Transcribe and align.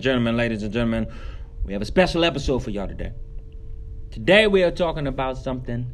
And 0.00 0.04
gentlemen, 0.04 0.38
ladies 0.38 0.62
and 0.62 0.72
gentlemen, 0.72 1.08
we 1.62 1.74
have 1.74 1.82
a 1.82 1.84
special 1.84 2.24
episode 2.24 2.60
for 2.60 2.70
y'all 2.70 2.88
today. 2.88 3.12
Today 4.10 4.46
we 4.46 4.62
are 4.62 4.70
talking 4.70 5.06
about 5.06 5.36
something 5.36 5.92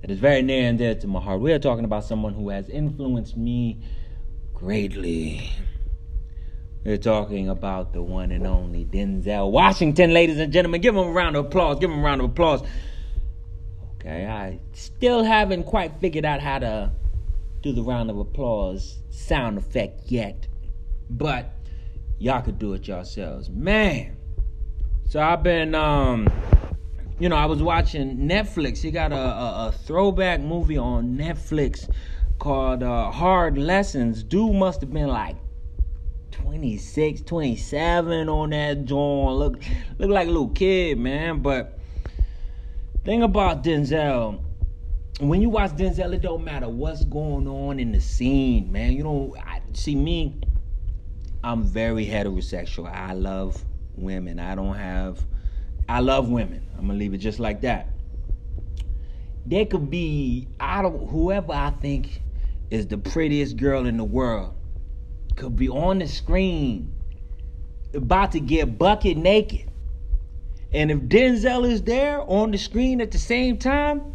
that 0.00 0.08
is 0.08 0.20
very 0.20 0.40
near 0.40 0.68
and 0.68 0.78
dear 0.78 0.94
to 0.94 1.08
my 1.08 1.20
heart. 1.20 1.40
We 1.40 1.52
are 1.52 1.58
talking 1.58 1.84
about 1.84 2.04
someone 2.04 2.32
who 2.32 2.50
has 2.50 2.68
influenced 2.68 3.36
me 3.36 3.80
greatly. 4.54 5.50
We're 6.84 6.96
talking 6.96 7.48
about 7.48 7.92
the 7.92 8.00
one 8.00 8.30
and 8.30 8.46
only 8.46 8.84
Denzel 8.84 9.50
Washington, 9.50 10.14
ladies 10.14 10.38
and 10.38 10.52
gentlemen. 10.52 10.80
Give 10.80 10.94
him 10.94 11.08
a 11.08 11.10
round 11.10 11.34
of 11.34 11.46
applause. 11.46 11.80
Give 11.80 11.90
him 11.90 11.98
a 11.98 12.02
round 12.02 12.20
of 12.20 12.30
applause. 12.30 12.62
Okay, 13.96 14.26
I 14.26 14.60
still 14.74 15.24
haven't 15.24 15.64
quite 15.64 15.98
figured 16.00 16.24
out 16.24 16.38
how 16.38 16.60
to 16.60 16.92
do 17.62 17.72
the 17.72 17.82
round 17.82 18.10
of 18.10 18.18
applause 18.20 19.00
sound 19.10 19.58
effect 19.58 20.02
yet, 20.06 20.46
but 21.10 21.52
y'all 22.20 22.42
could 22.42 22.58
do 22.58 22.74
it 22.74 22.86
yourselves. 22.86 23.50
Man. 23.50 24.16
So 25.08 25.20
I've 25.20 25.42
been 25.42 25.74
um 25.74 26.28
you 27.18 27.28
know, 27.28 27.36
I 27.36 27.44
was 27.46 27.62
watching 27.62 28.16
Netflix. 28.16 28.78
He 28.78 28.90
got 28.90 29.12
a, 29.12 29.16
a, 29.16 29.68
a 29.68 29.72
throwback 29.72 30.40
movie 30.40 30.78
on 30.78 31.18
Netflix 31.18 31.92
called 32.38 32.82
uh, 32.82 33.10
Hard 33.10 33.58
Lessons. 33.58 34.22
Dude 34.22 34.54
must 34.54 34.80
have 34.80 34.90
been 34.90 35.08
like 35.08 35.36
26, 36.30 37.20
27 37.22 38.28
on 38.28 38.50
that 38.50 38.86
joint. 38.86 39.36
Look, 39.36 39.62
look 39.98 40.08
like 40.08 40.28
a 40.28 40.30
little 40.30 40.48
kid, 40.48 40.98
man. 40.98 41.40
But 41.40 41.78
thing 43.04 43.22
about 43.22 43.62
Denzel, 43.62 44.42
when 45.20 45.42
you 45.42 45.50
watch 45.50 45.72
Denzel, 45.72 46.14
it 46.14 46.22
don't 46.22 46.42
matter 46.42 46.70
what's 46.70 47.04
going 47.04 47.46
on 47.46 47.78
in 47.78 47.92
the 47.92 48.00
scene, 48.00 48.72
man. 48.72 48.92
You 48.92 49.02
don't 49.02 49.36
I, 49.38 49.60
see 49.74 49.94
me. 49.94 50.40
I'm 51.42 51.62
very 51.62 52.06
heterosexual. 52.06 52.92
I 52.92 53.14
love 53.14 53.64
women. 53.96 54.38
I 54.38 54.54
don't 54.54 54.74
have. 54.74 55.24
I 55.88 56.00
love 56.00 56.28
women. 56.28 56.66
I'm 56.78 56.86
gonna 56.86 56.98
leave 56.98 57.14
it 57.14 57.18
just 57.18 57.40
like 57.40 57.62
that. 57.62 57.88
There 59.46 59.64
could 59.66 59.90
be 59.90 60.48
I 60.58 60.82
don't 60.82 61.08
whoever 61.08 61.52
I 61.52 61.70
think 61.70 62.22
is 62.70 62.86
the 62.86 62.98
prettiest 62.98 63.56
girl 63.56 63.86
in 63.86 63.96
the 63.96 64.04
world 64.04 64.54
could 65.36 65.56
be 65.56 65.68
on 65.68 65.98
the 65.98 66.06
screen 66.06 66.92
about 67.94 68.32
to 68.32 68.40
get 68.40 68.78
bucket 68.78 69.16
naked. 69.16 69.70
And 70.72 70.90
if 70.90 70.98
Denzel 71.00 71.68
is 71.68 71.82
there 71.82 72.20
on 72.20 72.52
the 72.52 72.58
screen 72.58 73.00
at 73.00 73.10
the 73.10 73.18
same 73.18 73.56
time, 73.56 74.14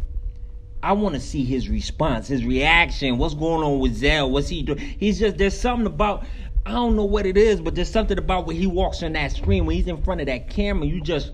I 0.82 0.92
want 0.92 1.14
to 1.14 1.20
see 1.20 1.44
his 1.44 1.68
response, 1.68 2.28
his 2.28 2.44
reaction. 2.44 3.18
What's 3.18 3.34
going 3.34 3.62
on 3.62 3.80
with 3.80 3.94
Zell? 3.94 4.30
What's 4.30 4.48
he 4.48 4.62
doing? 4.62 4.78
He's 4.78 5.18
just 5.18 5.36
there's 5.36 5.58
something 5.58 5.86
about 5.86 6.24
I 6.66 6.72
don't 6.72 6.96
know 6.96 7.04
what 7.04 7.26
it 7.26 7.36
is, 7.36 7.60
but 7.60 7.76
there's 7.76 7.88
something 7.88 8.18
about 8.18 8.44
when 8.48 8.56
he 8.56 8.66
walks 8.66 9.00
on 9.04 9.12
that 9.12 9.30
screen, 9.30 9.66
when 9.66 9.76
he's 9.76 9.86
in 9.86 10.02
front 10.02 10.20
of 10.20 10.26
that 10.26 10.50
camera, 10.50 10.84
you 10.84 11.00
just 11.00 11.30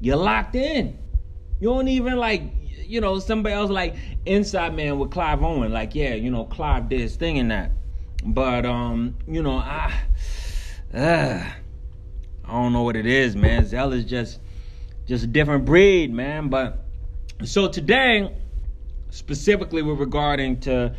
you're 0.00 0.16
locked 0.16 0.54
in. 0.54 0.98
You 1.60 1.68
don't 1.68 1.88
even 1.88 2.16
like 2.16 2.44
you 2.86 3.02
know 3.02 3.18
somebody 3.18 3.54
else 3.54 3.70
like 3.70 3.94
Inside 4.24 4.74
Man 4.74 4.98
with 4.98 5.10
Clive 5.10 5.42
Owen. 5.42 5.70
Like 5.70 5.94
yeah, 5.94 6.14
you 6.14 6.30
know 6.30 6.44
Clive 6.44 6.88
did 6.88 6.98
his 6.98 7.14
thing 7.16 7.36
in 7.36 7.48
that, 7.48 7.72
but 8.24 8.64
um 8.64 9.16
you 9.28 9.42
know 9.42 9.56
I 9.56 9.92
uh, 10.94 10.98
I 12.46 12.50
don't 12.50 12.72
know 12.72 12.82
what 12.82 12.96
it 12.96 13.06
is, 13.06 13.36
man. 13.36 13.66
Zell 13.66 13.92
is 13.92 14.06
just 14.06 14.40
just 15.06 15.24
a 15.24 15.26
different 15.26 15.66
breed, 15.66 16.10
man. 16.10 16.48
But 16.48 16.86
so 17.44 17.68
today, 17.68 18.34
specifically 19.10 19.82
with 19.82 19.98
regarding 19.98 20.60
to 20.60 20.94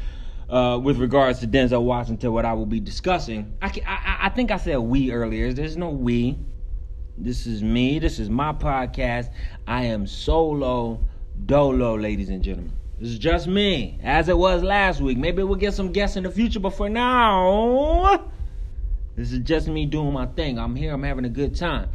uh, 0.51 0.77
with 0.77 0.97
regards 0.97 1.39
to 1.39 1.47
Denzel 1.47 1.83
Washington, 1.83 2.17
to 2.17 2.31
what 2.31 2.45
I 2.45 2.53
will 2.53 2.65
be 2.65 2.81
discussing, 2.81 3.57
I, 3.61 3.71
I, 3.87 4.17
I 4.23 4.29
think 4.29 4.51
I 4.51 4.57
said 4.57 4.77
we 4.77 5.11
earlier. 5.11 5.53
There's 5.53 5.77
no 5.77 5.89
we. 5.89 6.37
This 7.17 7.47
is 7.47 7.63
me. 7.63 7.99
This 7.99 8.19
is 8.19 8.29
my 8.29 8.51
podcast. 8.51 9.31
I 9.65 9.85
am 9.85 10.05
solo 10.05 10.99
dolo, 11.45 11.97
ladies 11.97 12.29
and 12.29 12.43
gentlemen. 12.43 12.73
This 12.99 13.09
is 13.11 13.17
just 13.19 13.47
me, 13.47 13.97
as 14.03 14.29
it 14.29 14.37
was 14.37 14.61
last 14.61 15.01
week. 15.01 15.17
Maybe 15.17 15.41
we'll 15.41 15.55
get 15.55 15.73
some 15.73 15.91
guests 15.91 16.17
in 16.17 16.23
the 16.23 16.29
future, 16.29 16.59
but 16.59 16.71
for 16.71 16.89
now, 16.89 18.29
this 19.15 19.31
is 19.31 19.39
just 19.39 19.67
me 19.67 19.85
doing 19.85 20.13
my 20.13 20.25
thing. 20.27 20.59
I'm 20.59 20.75
here. 20.75 20.93
I'm 20.93 21.03
having 21.03 21.25
a 21.25 21.29
good 21.29 21.55
time. 21.55 21.89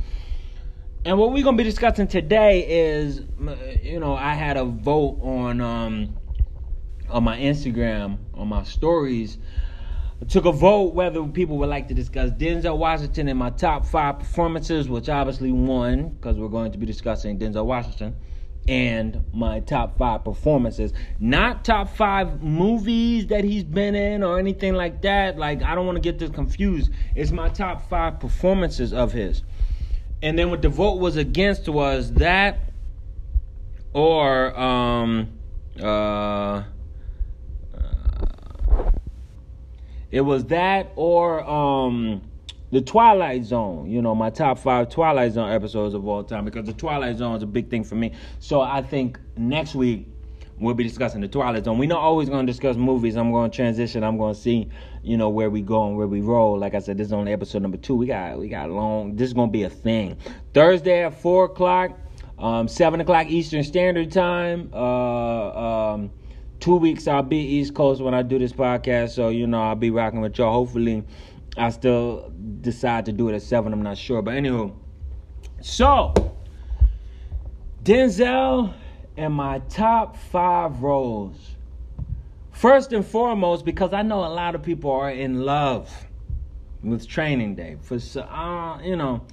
And 1.04 1.18
what 1.18 1.30
we're 1.30 1.44
gonna 1.44 1.56
be 1.56 1.62
discussing 1.62 2.08
today 2.08 2.66
is, 2.66 3.20
you 3.82 4.00
know, 4.00 4.14
I 4.14 4.34
had 4.34 4.56
a 4.56 4.64
vote 4.64 5.20
on 5.22 5.60
um, 5.60 6.16
on 7.10 7.24
my 7.24 7.38
Instagram 7.38 8.18
on 8.34 8.48
my 8.48 8.62
stories. 8.64 9.38
I 10.20 10.24
took 10.24 10.46
a 10.46 10.52
vote 10.52 10.94
whether 10.94 11.22
people 11.24 11.58
would 11.58 11.68
like 11.68 11.88
to 11.88 11.94
discuss 11.94 12.30
Denzel 12.30 12.78
Washington 12.78 13.28
in 13.28 13.36
my 13.36 13.50
top 13.50 13.84
five 13.84 14.18
performances, 14.18 14.88
which 14.88 15.08
obviously 15.08 15.52
won 15.52 16.08
because 16.10 16.36
we're 16.36 16.48
going 16.48 16.72
to 16.72 16.78
be 16.78 16.86
discussing 16.86 17.38
Denzel 17.38 17.66
Washington 17.66 18.16
and 18.68 19.22
my 19.32 19.60
top 19.60 19.98
five 19.98 20.24
performances. 20.24 20.92
Not 21.20 21.64
top 21.64 21.88
five 21.96 22.42
movies 22.42 23.26
that 23.28 23.44
he's 23.44 23.62
been 23.62 23.94
in 23.94 24.22
or 24.22 24.38
anything 24.38 24.74
like 24.74 25.02
that. 25.02 25.38
Like, 25.38 25.62
I 25.62 25.74
don't 25.74 25.86
want 25.86 25.96
to 25.96 26.00
get 26.00 26.18
this 26.18 26.30
confused. 26.30 26.90
It's 27.14 27.30
my 27.30 27.48
top 27.48 27.88
five 27.88 28.18
performances 28.18 28.92
of 28.92 29.12
his. 29.12 29.42
And 30.22 30.38
then 30.38 30.50
what 30.50 30.62
the 30.62 30.68
vote 30.68 30.98
was 30.98 31.16
against 31.16 31.68
was 31.68 32.12
that 32.14 32.60
or 33.92 34.58
um 34.58 35.28
uh 35.80 36.62
it 40.10 40.20
was 40.22 40.44
that 40.46 40.92
or 40.96 41.42
um 41.48 42.22
the 42.72 42.80
Twilight 42.80 43.44
Zone, 43.44 43.88
you 43.88 44.02
know, 44.02 44.14
my 44.14 44.28
top 44.28 44.58
five 44.58 44.88
Twilight 44.90 45.32
Zone 45.32 45.50
episodes 45.50 45.94
of 45.94 46.06
all 46.06 46.24
time, 46.24 46.44
because 46.44 46.66
the 46.66 46.72
Twilight 46.72 47.16
Zone 47.16 47.36
is 47.36 47.42
a 47.42 47.46
big 47.46 47.70
thing 47.70 47.84
for 47.84 47.94
me. 47.94 48.12
So 48.40 48.60
I 48.60 48.82
think 48.82 49.20
next 49.36 49.74
week 49.76 50.08
we'll 50.58 50.74
be 50.74 50.82
discussing 50.82 51.20
the 51.20 51.28
Twilight 51.28 51.64
Zone. 51.64 51.78
We're 51.78 51.88
not 51.88 52.00
always 52.00 52.28
going 52.28 52.44
to 52.44 52.52
discuss 52.52 52.76
movies. 52.76 53.16
I'm 53.16 53.30
going 53.30 53.50
to 53.50 53.54
transition. 53.56 54.02
I'm 54.02 54.18
going 54.18 54.34
to 54.34 54.40
see, 54.40 54.68
you 55.02 55.16
know, 55.16 55.28
where 55.28 55.48
we 55.48 55.62
go 55.62 55.86
and 55.86 55.96
where 55.96 56.08
we 56.08 56.20
roll. 56.20 56.58
Like 56.58 56.74
I 56.74 56.80
said, 56.80 56.98
this 56.98 57.06
is 57.06 57.12
only 57.12 57.32
episode 57.32 57.62
number 57.62 57.76
two. 57.76 57.94
We 57.94 58.06
got 58.06 58.38
we 58.38 58.48
got 58.48 58.68
long. 58.70 59.14
This 59.14 59.28
is 59.28 59.32
going 59.32 59.48
to 59.48 59.52
be 59.52 59.62
a 59.62 59.70
thing. 59.70 60.16
Thursday 60.52 61.04
at 61.04 61.20
four 61.20 61.44
o'clock, 61.44 61.96
um, 62.38 62.66
seven 62.66 63.00
o'clock 63.00 63.28
Eastern 63.28 63.62
Standard 63.62 64.10
Time. 64.10 64.70
Uh, 64.72 65.92
um, 65.92 66.10
two 66.60 66.76
weeks 66.76 67.06
I'll 67.06 67.22
be 67.22 67.38
East 67.38 67.74
Coast 67.74 68.00
when 68.00 68.14
I 68.14 68.22
do 68.22 68.38
this 68.38 68.52
podcast, 68.52 69.10
so 69.10 69.28
you 69.28 69.46
know 69.46 69.62
I'll 69.62 69.74
be 69.74 69.90
rocking 69.90 70.20
with 70.20 70.38
y'all. 70.38 70.52
Hopefully 70.52 71.04
I 71.56 71.70
still 71.70 72.32
decide 72.60 73.06
to 73.06 73.12
do 73.12 73.28
it 73.28 73.34
at 73.34 73.42
seven. 73.42 73.72
I'm 73.72 73.82
not 73.82 73.98
sure, 73.98 74.22
but 74.22 74.34
anywho. 74.34 74.74
So 75.60 76.12
Denzel 77.82 78.74
and 79.16 79.32
my 79.32 79.60
top 79.68 80.16
five 80.16 80.82
roles. 80.82 81.36
First 82.52 82.92
and 82.92 83.06
foremost, 83.06 83.64
because 83.64 83.92
I 83.92 84.02
know 84.02 84.24
a 84.24 84.32
lot 84.32 84.54
of 84.54 84.62
people 84.62 84.90
are 84.90 85.10
in 85.10 85.42
love 85.42 86.06
with 86.82 87.06
Training 87.06 87.54
Day. 87.54 87.76
For 87.82 87.98
uh, 88.18 88.80
you 88.82 88.96
know, 88.96 89.24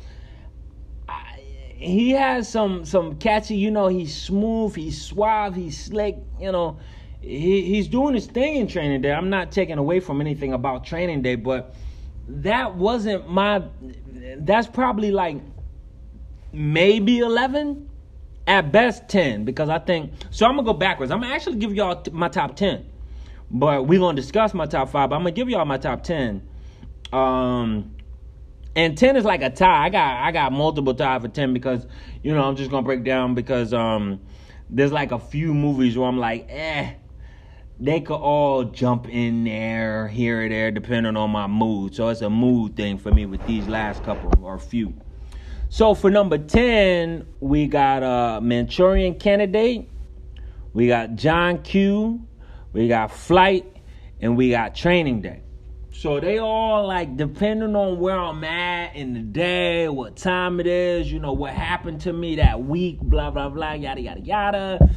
I, 1.07 1.39
he 1.73 2.11
has 2.11 2.49
some 2.49 2.85
some 2.85 3.15
catchy. 3.15 3.55
You 3.55 3.71
know, 3.71 3.87
he's 3.87 4.15
smooth, 4.15 4.75
he's 4.75 5.01
suave, 5.01 5.55
he's 5.55 5.85
slick. 5.85 6.17
You 6.39 6.51
know, 6.51 6.79
he, 7.23 7.61
he's 7.61 7.87
doing 7.87 8.13
his 8.13 8.27
thing 8.27 8.57
in 8.57 8.67
Training 8.67 9.01
Day. 9.01 9.11
I'm 9.11 9.29
not 9.29 9.51
taking 9.51 9.77
away 9.77 10.01
from 10.01 10.19
anything 10.19 10.51
about 10.51 10.83
Training 10.83 11.21
Day, 11.21 11.35
but 11.35 11.73
that 12.27 12.75
wasn't 12.75 13.29
my 13.29 13.63
that's 14.37 14.67
probably 14.67 15.11
like 15.11 15.37
maybe 16.51 17.19
11 17.19 17.89
at 18.47 18.71
best 18.71 19.07
10 19.09 19.43
because 19.43 19.67
i 19.67 19.77
think 19.77 20.11
so 20.31 20.45
i'm 20.45 20.55
gonna 20.55 20.65
go 20.65 20.73
backwards. 20.73 21.11
I'm 21.11 21.19
gonna 21.21 21.33
actually 21.33 21.57
give 21.57 21.73
y'all 21.73 22.01
my 22.13 22.29
top 22.29 22.55
10 22.55 22.85
but 23.51 23.85
we're 23.87 23.99
gonna 23.99 24.15
discuss 24.15 24.53
my 24.53 24.65
top 24.65 24.89
five 24.89 25.09
but 25.09 25.17
i'm 25.17 25.21
gonna 25.21 25.31
give 25.31 25.49
y'all 25.49 25.65
my 25.65 25.77
top 25.77 26.03
10 26.03 26.47
um 27.11 27.93
and 28.75 28.97
10 28.97 29.17
is 29.17 29.25
like 29.25 29.41
a 29.43 29.49
tie. 29.49 29.85
I 29.85 29.89
got 29.89 30.23
i 30.23 30.31
got 30.31 30.53
multiple 30.53 30.93
ties 30.93 31.21
for 31.21 31.27
10 31.27 31.53
because 31.53 31.85
you 32.23 32.33
know 32.33 32.43
i'm 32.43 32.55
just 32.55 32.71
gonna 32.71 32.85
break 32.85 33.03
down 33.03 33.35
because 33.35 33.73
um 33.73 34.21
there's 34.69 34.93
like 34.93 35.11
a 35.11 35.19
few 35.19 35.53
movies 35.53 35.97
where 35.97 36.07
i'm 36.07 36.17
like 36.17 36.47
eh 36.49 36.93
they 37.79 37.99
could 38.01 38.15
all 38.15 38.63
jump 38.65 39.09
in 39.09 39.43
there 39.43 40.07
here 40.07 40.45
or 40.45 40.49
there 40.49 40.71
depending 40.71 41.17
on 41.17 41.31
my 41.31 41.47
mood. 41.47 41.95
So 41.95 42.09
it's 42.09 42.21
a 42.21 42.29
mood 42.29 42.75
thing 42.75 42.97
for 42.97 43.11
me 43.11 43.25
with 43.25 43.45
these 43.45 43.67
last 43.67 44.03
couple 44.03 44.31
or 44.43 44.59
few. 44.59 44.93
So 45.69 45.95
for 45.95 46.11
number 46.11 46.37
10, 46.37 47.25
we 47.39 47.65
got 47.65 48.03
a 48.03 48.39
Manchurian 48.41 49.15
Candidate, 49.15 49.89
we 50.71 50.87
got 50.87 51.15
John 51.15 51.63
Q, 51.63 52.27
we 52.73 52.87
got 52.87 53.11
Flight, 53.11 53.65
and 54.21 54.37
we 54.37 54.51
got 54.51 54.75
Training 54.75 55.21
Day. 55.21 55.41
So 55.91 56.19
they 56.19 56.39
all 56.39 56.87
like 56.87 57.17
depending 57.17 57.75
on 57.75 57.99
where 57.99 58.17
I'm 58.17 58.43
at 58.43 58.95
in 58.95 59.13
the 59.13 59.19
day, 59.19 59.87
what 59.89 60.15
time 60.15 60.59
it 60.59 60.67
is, 60.67 61.11
you 61.11 61.19
know, 61.19 61.33
what 61.33 61.53
happened 61.53 62.01
to 62.01 62.13
me 62.13 62.35
that 62.35 62.63
week, 62.63 62.99
blah 62.99 63.31
blah 63.31 63.49
blah, 63.49 63.73
yada 63.73 64.01
yada 64.01 64.21
yada. 64.21 64.89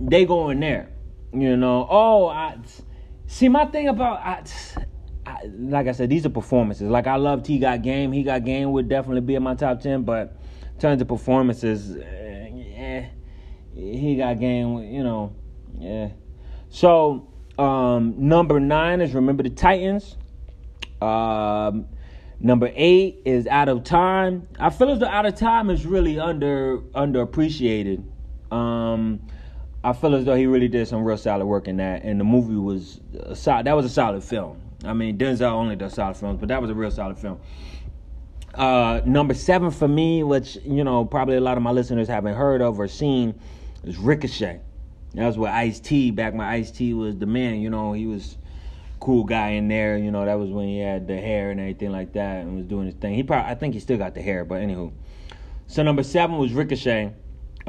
They 0.00 0.24
go 0.24 0.50
in 0.50 0.60
there. 0.60 0.90
You 1.32 1.56
know, 1.56 1.86
oh, 1.88 2.28
I 2.28 2.58
see. 3.26 3.48
My 3.48 3.66
thing 3.66 3.88
about 3.88 4.18
I, 4.20 4.42
I 5.26 5.38
like 5.58 5.86
I 5.86 5.92
said, 5.92 6.10
these 6.10 6.26
are 6.26 6.30
performances. 6.30 6.88
Like 6.88 7.06
I 7.06 7.16
love 7.16 7.46
He 7.46 7.58
Got 7.58 7.82
Game. 7.82 8.10
He 8.12 8.22
Got 8.22 8.44
Game 8.44 8.72
would 8.72 8.88
definitely 8.88 9.20
be 9.20 9.36
in 9.36 9.42
my 9.42 9.54
top 9.54 9.80
ten, 9.80 10.02
but 10.02 10.36
in 10.74 10.80
terms 10.80 11.00
of 11.00 11.08
performances, 11.08 11.96
eh, 11.96 13.06
he 13.74 14.16
got 14.16 14.40
game. 14.40 14.78
You 14.78 15.04
know, 15.04 15.36
yeah. 15.78 16.10
So 16.68 17.28
um, 17.58 18.14
number 18.16 18.58
nine 18.60 19.00
is 19.00 19.14
Remember 19.14 19.42
the 19.42 19.50
Titans. 19.50 20.16
Um, 21.00 21.86
number 22.38 22.70
eight 22.74 23.22
is 23.24 23.46
Out 23.46 23.68
of 23.68 23.84
Time. 23.84 24.48
I 24.58 24.70
feel 24.70 24.90
as 24.90 24.98
though 24.98 25.06
Out 25.06 25.26
of 25.26 25.34
Time 25.34 25.70
is 25.70 25.86
really 25.86 26.18
under 26.18 26.78
underappreciated. 26.78 28.04
Um, 28.50 29.20
I 29.82 29.92
feel 29.94 30.14
as 30.14 30.24
though 30.24 30.34
he 30.34 30.46
really 30.46 30.68
did 30.68 30.86
some 30.88 31.02
real 31.02 31.16
solid 31.16 31.46
work 31.46 31.66
in 31.66 31.78
that, 31.78 32.02
and 32.04 32.20
the 32.20 32.24
movie 32.24 32.54
was 32.54 33.00
a 33.18 33.34
solid. 33.34 33.66
That 33.66 33.74
was 33.74 33.86
a 33.86 33.90
solid 33.90 34.22
film. 34.22 34.60
I 34.84 34.92
mean, 34.92 35.16
Denzel 35.18 35.52
only 35.52 35.76
does 35.76 35.94
solid 35.94 36.16
films, 36.16 36.38
but 36.38 36.48
that 36.48 36.60
was 36.60 36.70
a 36.70 36.74
real 36.74 36.90
solid 36.90 37.18
film. 37.18 37.40
Uh, 38.54 39.00
number 39.04 39.32
seven 39.32 39.70
for 39.70 39.88
me, 39.88 40.22
which 40.22 40.58
you 40.64 40.84
know 40.84 41.04
probably 41.04 41.36
a 41.36 41.40
lot 41.40 41.56
of 41.56 41.62
my 41.62 41.70
listeners 41.70 42.08
haven't 42.08 42.34
heard 42.34 42.60
of 42.60 42.78
or 42.78 42.88
seen, 42.88 43.38
is 43.84 43.96
Ricochet. 43.96 44.60
That 45.14 45.26
was 45.26 45.38
where 45.38 45.52
Ice 45.52 45.80
T 45.80 46.10
back 46.10 46.34
when 46.34 46.46
Ice 46.46 46.70
T 46.70 46.92
was 46.92 47.16
the 47.16 47.26
man. 47.26 47.60
You 47.60 47.70
know, 47.70 47.92
he 47.92 48.06
was 48.06 48.36
cool 49.00 49.24
guy 49.24 49.50
in 49.50 49.68
there. 49.68 49.96
You 49.96 50.10
know, 50.10 50.24
that 50.24 50.38
was 50.38 50.50
when 50.50 50.68
he 50.68 50.78
had 50.78 51.08
the 51.08 51.16
hair 51.16 51.50
and 51.50 51.58
everything 51.58 51.90
like 51.90 52.12
that 52.12 52.42
and 52.42 52.56
was 52.56 52.66
doing 52.66 52.86
his 52.86 52.94
thing. 52.96 53.14
He 53.14 53.22
probably, 53.22 53.50
I 53.50 53.54
think 53.54 53.74
he 53.74 53.80
still 53.80 53.98
got 53.98 54.14
the 54.14 54.22
hair, 54.22 54.44
but 54.44 54.60
anywho. 54.60 54.92
So 55.66 55.82
number 55.82 56.02
seven 56.02 56.36
was 56.36 56.52
Ricochet. 56.52 57.12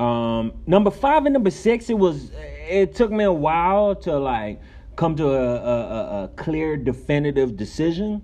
Um, 0.02 0.54
number 0.66 0.90
five 0.90 1.28
and 1.28 1.34
number 1.34 1.52
six, 1.52 1.88
it 1.92 1.94
was. 1.94 2.32
It 2.68 2.96
took 2.96 3.12
me 3.12 3.24
a 3.24 3.32
while 3.32 3.94
to 3.98 4.18
like 4.18 4.60
come 4.96 5.16
to 5.18 5.28
a, 5.28 5.56
a, 5.56 6.24
a 6.24 6.28
clear, 6.30 6.76
definitive 6.76 7.56
decision, 7.56 8.24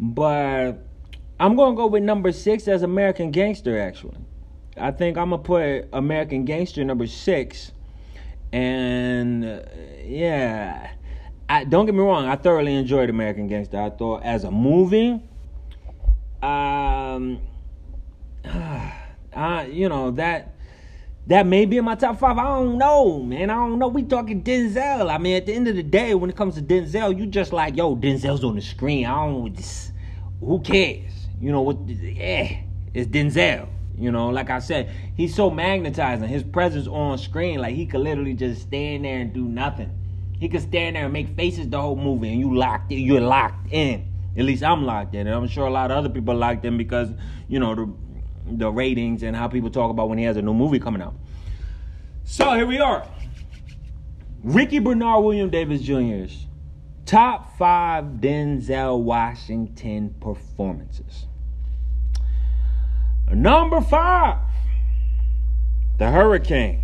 but 0.00 0.78
I'm 1.38 1.56
gonna 1.56 1.76
go 1.76 1.88
with 1.88 2.02
number 2.02 2.32
six 2.32 2.66
as 2.68 2.82
American 2.82 3.32
Gangster. 3.32 3.78
Actually, 3.78 4.16
I 4.78 4.92
think 4.92 5.18
I'm 5.18 5.28
gonna 5.28 5.42
put 5.42 5.90
American 5.92 6.46
Gangster 6.46 6.82
number 6.84 7.06
six, 7.06 7.72
and 8.50 9.44
uh, 9.44 9.60
yeah, 10.02 10.90
I, 11.50 11.64
don't 11.64 11.84
get 11.84 11.94
me 11.94 12.00
wrong. 12.00 12.24
I 12.24 12.36
thoroughly 12.36 12.76
enjoyed 12.76 13.10
American 13.10 13.46
Gangster. 13.46 13.78
I 13.78 13.90
thought 13.90 14.22
as 14.22 14.44
a 14.44 14.50
movie, 14.50 15.20
um, 16.42 17.42
uh, 18.46 19.66
you 19.70 19.90
know 19.90 20.10
that 20.12 20.54
that 21.26 21.46
may 21.46 21.64
be 21.64 21.78
in 21.78 21.84
my 21.84 21.94
top 21.94 22.18
five. 22.18 22.36
I 22.36 22.44
don't 22.44 22.76
know, 22.76 23.20
man. 23.20 23.48
I 23.50 23.54
don't 23.54 23.78
know. 23.78 23.88
We 23.88 24.02
talking 24.02 24.42
Denzel. 24.42 25.12
I 25.12 25.18
mean, 25.18 25.36
at 25.36 25.46
the 25.46 25.54
end 25.54 25.68
of 25.68 25.76
the 25.76 25.82
day, 25.82 26.14
when 26.14 26.28
it 26.28 26.36
comes 26.36 26.56
to 26.56 26.62
Denzel, 26.62 27.16
you 27.18 27.26
just 27.26 27.52
like, 27.52 27.76
yo, 27.76 27.96
Denzel's 27.96 28.44
on 28.44 28.56
the 28.56 28.62
screen. 28.62 29.06
I 29.06 29.26
don't. 29.26 29.54
Just, 29.54 29.92
who 30.40 30.60
cares? 30.60 31.12
You 31.40 31.50
know 31.50 31.62
what? 31.62 31.78
Yeah, 31.88 32.60
it's 32.92 33.08
Denzel. 33.10 33.68
You 33.96 34.10
know, 34.10 34.28
like 34.28 34.50
I 34.50 34.58
said, 34.58 34.90
he's 35.16 35.34
so 35.34 35.50
magnetizing. 35.50 36.28
His 36.28 36.42
presence 36.42 36.86
on 36.88 37.16
screen, 37.16 37.60
like 37.60 37.74
he 37.74 37.86
could 37.86 38.00
literally 38.00 38.34
just 38.34 38.62
stand 38.62 39.04
there 39.04 39.20
and 39.20 39.32
do 39.32 39.44
nothing. 39.44 39.90
He 40.38 40.48
could 40.48 40.62
stand 40.62 40.96
there 40.96 41.04
and 41.04 41.12
make 41.12 41.36
faces 41.36 41.68
the 41.68 41.80
whole 41.80 41.96
movie, 41.96 42.28
and 42.30 42.40
you 42.40 42.54
locked. 42.54 42.92
In, 42.92 42.98
you're 42.98 43.20
locked 43.20 43.72
in. 43.72 44.12
At 44.36 44.44
least 44.44 44.64
I'm 44.64 44.84
locked 44.84 45.14
in, 45.14 45.28
and 45.28 45.36
I'm 45.36 45.46
sure 45.46 45.66
a 45.66 45.70
lot 45.70 45.92
of 45.92 45.96
other 45.96 46.08
people 46.08 46.34
locked 46.34 46.64
in 46.64 46.76
because 46.76 47.08
you 47.48 47.60
know 47.60 47.74
the 47.74 47.86
the 48.46 48.70
ratings 48.70 49.22
and 49.22 49.36
how 49.36 49.48
people 49.48 49.70
talk 49.70 49.90
about 49.90 50.08
when 50.08 50.18
he 50.18 50.24
has 50.24 50.36
a 50.36 50.42
new 50.42 50.54
movie 50.54 50.78
coming 50.78 51.02
out. 51.02 51.14
So 52.24 52.54
here 52.54 52.66
we 52.66 52.78
are. 52.78 53.06
Ricky 54.42 54.78
Bernard 54.78 55.24
William 55.24 55.50
Davis 55.50 55.80
Jr.'s 55.80 56.46
top 57.06 57.56
five 57.58 58.04
Denzel 58.04 59.00
Washington 59.00 60.14
performances. 60.20 61.26
Number 63.30 63.80
five, 63.80 64.38
The 65.98 66.10
Hurricane. 66.10 66.82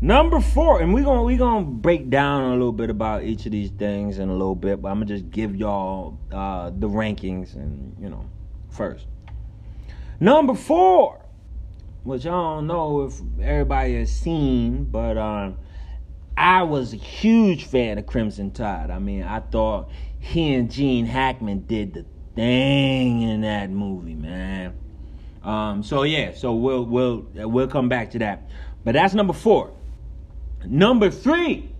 Number 0.00 0.40
four, 0.40 0.80
and 0.80 0.94
we're 0.94 1.04
gonna 1.04 1.24
we 1.24 1.36
gonna 1.36 1.66
break 1.66 2.08
down 2.08 2.44
a 2.44 2.52
little 2.52 2.72
bit 2.72 2.88
about 2.88 3.24
each 3.24 3.46
of 3.46 3.52
these 3.52 3.70
things 3.70 4.20
in 4.20 4.28
a 4.28 4.32
little 4.32 4.54
bit, 4.54 4.80
but 4.80 4.90
I'm 4.90 5.00
gonna 5.00 5.06
just 5.06 5.30
give 5.30 5.56
y'all 5.56 6.16
uh, 6.30 6.70
the 6.70 6.88
rankings 6.88 7.56
and 7.56 7.96
you 8.00 8.08
know 8.08 8.24
first. 8.70 9.06
Number 10.20 10.54
four, 10.54 11.24
which 12.02 12.26
I 12.26 12.30
don't 12.30 12.66
know 12.66 13.02
if 13.02 13.20
everybody 13.40 13.98
has 13.98 14.10
seen, 14.10 14.84
but 14.84 15.16
um, 15.16 15.58
I 16.36 16.64
was 16.64 16.92
a 16.92 16.96
huge 16.96 17.66
fan 17.66 17.98
of 17.98 18.06
Crimson 18.06 18.50
Tide. 18.50 18.90
I 18.90 18.98
mean, 18.98 19.22
I 19.22 19.38
thought 19.40 19.90
he 20.18 20.54
and 20.54 20.70
Gene 20.70 21.06
Hackman 21.06 21.66
did 21.66 21.94
the 21.94 22.04
thing 22.34 23.22
in 23.22 23.42
that 23.42 23.70
movie, 23.70 24.14
man. 24.14 24.74
Um, 25.44 25.84
so 25.84 26.02
yeah, 26.02 26.34
so 26.34 26.52
we'll 26.52 26.84
we'll 26.84 27.26
we'll 27.34 27.68
come 27.68 27.88
back 27.88 28.10
to 28.12 28.18
that. 28.18 28.48
But 28.84 28.94
that's 28.94 29.14
number 29.14 29.32
four. 29.32 29.72
Number 30.66 31.10
three. 31.10 31.70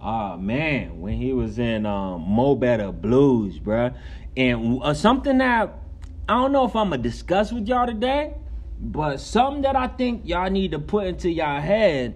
Oh 0.00 0.36
man, 0.36 1.00
when 1.00 1.14
he 1.14 1.32
was 1.32 1.60
in 1.60 1.86
um, 1.86 2.22
Mo 2.22 2.56
Better 2.56 2.90
Blues, 2.90 3.58
bruh. 3.60 3.94
And 4.36 4.80
uh, 4.82 4.94
something 4.94 5.38
that 5.38 5.78
I 6.28 6.34
don't 6.34 6.52
know 6.52 6.66
if 6.66 6.74
I'm 6.74 6.90
gonna 6.90 7.02
discuss 7.02 7.52
with 7.52 7.68
y'all 7.68 7.86
today, 7.86 8.34
but 8.80 9.18
something 9.20 9.62
that 9.62 9.76
I 9.76 9.86
think 9.86 10.22
y'all 10.24 10.50
need 10.50 10.72
to 10.72 10.78
put 10.78 11.06
into 11.06 11.30
y'all 11.30 11.60
head 11.60 12.14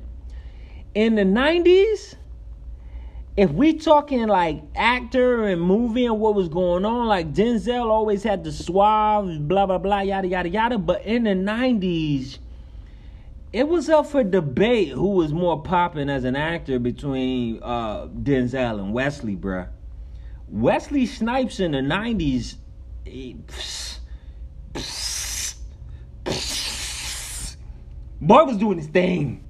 in 0.94 1.14
the 1.14 1.22
90s, 1.22 2.16
if 3.36 3.50
we 3.52 3.74
talking 3.74 4.26
like 4.26 4.62
actor 4.74 5.44
and 5.44 5.62
movie 5.62 6.06
and 6.06 6.18
what 6.18 6.34
was 6.34 6.48
going 6.48 6.84
on, 6.84 7.06
like 7.06 7.32
Denzel 7.32 7.86
always 7.86 8.22
had 8.22 8.44
the 8.44 8.52
suave, 8.52 9.46
blah 9.46 9.66
blah 9.66 9.78
blah, 9.78 10.00
yada 10.00 10.28
yada 10.28 10.48
yada. 10.48 10.78
But 10.78 11.04
in 11.04 11.24
the 11.24 11.30
90s, 11.30 12.38
it 13.52 13.68
was 13.68 13.88
up 13.88 14.06
for 14.06 14.24
debate 14.24 14.88
who 14.88 15.08
was 15.08 15.32
more 15.32 15.62
popping 15.62 16.10
as 16.10 16.24
an 16.24 16.36
actor 16.36 16.78
between 16.78 17.62
uh, 17.62 18.08
Denzel 18.08 18.80
and 18.80 18.92
Wesley, 18.92 19.36
bruh. 19.36 19.68
Wesley 20.48 21.06
Snipes 21.06 21.60
in 21.60 21.72
the 21.72 21.78
90s. 21.78 22.56
He, 23.04 23.36
Boy 28.20 28.44
was 28.44 28.56
doing 28.58 28.78
his 28.78 28.86
thing. 28.86 29.44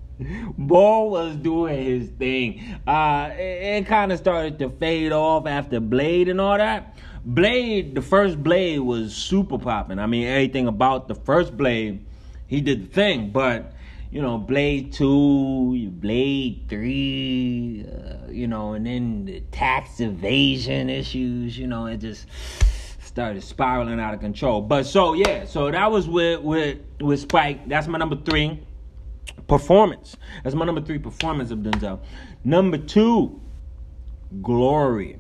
Boy 0.57 1.05
was 1.09 1.37
doing 1.37 1.83
his 1.83 2.09
thing. 2.11 2.79
Uh, 2.87 3.31
it, 3.33 3.83
it 3.83 3.87
kind 3.87 4.13
of 4.13 4.19
started 4.19 4.59
to 4.61 4.71
fade 4.71 5.13
off 5.13 5.47
after 5.47 5.81
Blade 5.81 6.29
and 6.29 6.41
all 6.41 6.57
that. 6.59 6.97
Blade, 7.25 7.95
the 7.95 8.03
first 8.03 8.43
Blade 8.43 8.81
was 8.81 9.15
super 9.15 9.59
popping. 9.59 9.99
I 9.99 10.07
mean, 10.07 10.27
everything 10.27 10.67
about 10.67 11.09
the 11.09 11.15
first 11.15 11.57
Blade, 11.57 12.05
he 12.47 12.61
did 12.61 12.91
the 12.91 12.95
thing. 12.95 13.31
But 13.31 13.73
you 14.11 14.23
know, 14.23 14.39
Blade 14.39 14.93
Two, 14.93 15.89
Blade 15.91 16.67
Three, 16.69 17.87
uh, 17.87 18.31
you 18.31 18.47
know, 18.47 18.73
and 18.73 18.87
then 18.87 19.25
the 19.27 19.41
tax 19.53 20.01
evasion 20.01 20.89
issues. 20.89 21.59
You 21.59 21.67
know, 21.67 21.87
it 21.87 21.99
just 21.99 22.27
started 23.11 23.43
spiraling 23.43 23.99
out 23.99 24.15
of 24.15 24.21
control. 24.21 24.63
But 24.63 24.87
so 24.87 25.15
yeah, 25.15 25.45
so 25.45 25.69
that 25.69 25.91
was 25.91 26.09
with 26.09 26.43
with 26.43 26.79
with 27.01 27.19
Spike. 27.19 27.69
That's 27.69 27.89
my 27.89 27.99
number 27.99 28.15
three 28.15 28.61
performance. 29.49 30.17
That's 30.45 30.55
my 30.55 30.65
number 30.65 30.81
three 30.81 31.01
performance 31.01 31.51
of 31.51 31.59
Denzel. 31.59 31.99
Number 32.45 32.79
two, 32.79 33.41
glory. 34.41 35.19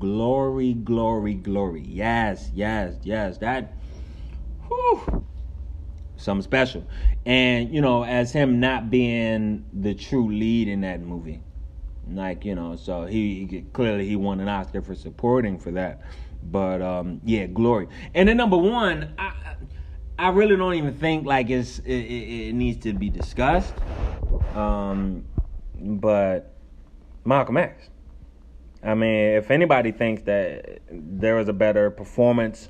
Glory, 0.00 0.74
glory, 0.74 1.34
glory. 1.34 1.84
Yes, 1.86 2.50
yes, 2.54 2.94
yes. 3.04 3.38
That 3.38 3.72
whew, 4.66 5.24
something 6.16 6.42
special. 6.42 6.84
And 7.24 7.72
you 7.72 7.80
know, 7.80 8.04
as 8.04 8.32
him 8.32 8.58
not 8.58 8.90
being 8.90 9.64
the 9.72 9.94
true 9.94 10.28
lead 10.28 10.66
in 10.66 10.80
that 10.80 11.00
movie. 11.00 11.40
Like, 12.12 12.44
you 12.44 12.56
know, 12.56 12.74
so 12.74 13.06
he, 13.06 13.46
he 13.48 13.60
clearly 13.72 14.08
he 14.08 14.16
won 14.16 14.40
an 14.40 14.48
Oscar 14.48 14.82
for 14.82 14.96
supporting 14.96 15.56
for 15.56 15.70
that. 15.70 16.00
But 16.42 16.82
um, 16.82 17.20
yeah, 17.24 17.46
glory. 17.46 17.88
And 18.14 18.28
then 18.28 18.36
number 18.36 18.56
one, 18.56 19.14
I 19.18 19.32
I 20.20 20.28
really 20.28 20.54
don't 20.54 20.74
even 20.74 20.92
think 20.92 21.26
like 21.26 21.48
it's 21.48 21.78
it, 21.78 21.92
it, 21.92 22.52
needs 22.54 22.82
to 22.84 22.92
be 22.92 23.08
discussed. 23.08 23.72
Um, 24.54 25.24
but 25.80 26.52
Malcolm 27.24 27.56
X. 27.56 27.88
I 28.82 28.94
mean, 28.94 29.36
if 29.36 29.50
anybody 29.50 29.92
thinks 29.92 30.22
that 30.22 30.80
there 30.90 31.36
was 31.36 31.48
a 31.48 31.52
better 31.52 31.90
performance 31.90 32.68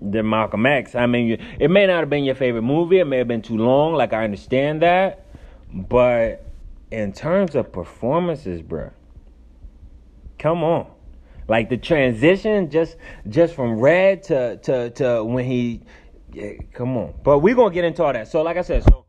than 0.00 0.28
Malcolm 0.28 0.64
X, 0.64 0.94
I 0.94 1.06
mean, 1.06 1.40
it 1.58 1.70
may 1.70 1.86
not 1.86 2.00
have 2.00 2.10
been 2.10 2.24
your 2.24 2.34
favorite 2.34 2.62
movie. 2.62 2.98
It 2.98 3.04
may 3.04 3.18
have 3.18 3.28
been 3.28 3.42
too 3.42 3.56
long. 3.56 3.94
Like 3.94 4.12
I 4.12 4.24
understand 4.24 4.82
that, 4.82 5.26
but 5.72 6.44
in 6.90 7.12
terms 7.12 7.54
of 7.54 7.72
performances, 7.72 8.62
bruh, 8.62 8.92
come 10.38 10.62
on 10.62 10.86
like 11.50 11.68
the 11.68 11.76
transition 11.76 12.70
just 12.70 12.96
just 13.28 13.54
from 13.54 13.80
red 13.80 14.22
to 14.22 14.56
to 14.58 14.90
to 14.90 15.24
when 15.24 15.44
he 15.44 15.82
yeah, 16.32 16.52
come 16.72 16.96
on 16.96 17.12
but 17.24 17.40
we're 17.40 17.56
gonna 17.56 17.74
get 17.74 17.84
into 17.84 18.04
all 18.04 18.12
that 18.12 18.28
so 18.28 18.40
like 18.40 18.56
i 18.56 18.62
said 18.62 18.84
so 18.84 19.04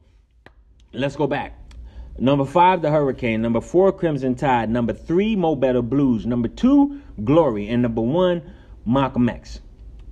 let's 0.91 1.15
go 1.15 1.27
back 1.27 1.57
Number 2.19 2.45
five, 2.45 2.81
The 2.83 2.91
Hurricane. 2.91 3.41
Number 3.41 3.61
four, 3.61 3.91
Crimson 3.91 4.35
Tide. 4.35 4.69
Number 4.69 4.93
three, 4.93 5.35
Mo 5.35 5.55
Better 5.55 5.81
Blues. 5.81 6.27
Number 6.27 6.49
two, 6.49 7.01
Glory. 7.23 7.69
And 7.69 7.81
number 7.81 8.01
one, 8.01 8.43
Malcolm 8.85 9.27
X. 9.29 9.61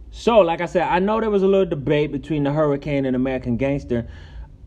So, 0.09 0.39
like 0.39 0.61
I 0.61 0.65
said, 0.65 0.83
I 0.83 0.97
know 0.97 1.19
there 1.19 1.29
was 1.29 1.43
a 1.43 1.47
little 1.47 1.67
debate 1.67 2.11
between 2.11 2.43
The 2.43 2.51
Hurricane 2.51 3.05
and 3.05 3.15
American 3.15 3.57
Gangster. 3.57 4.09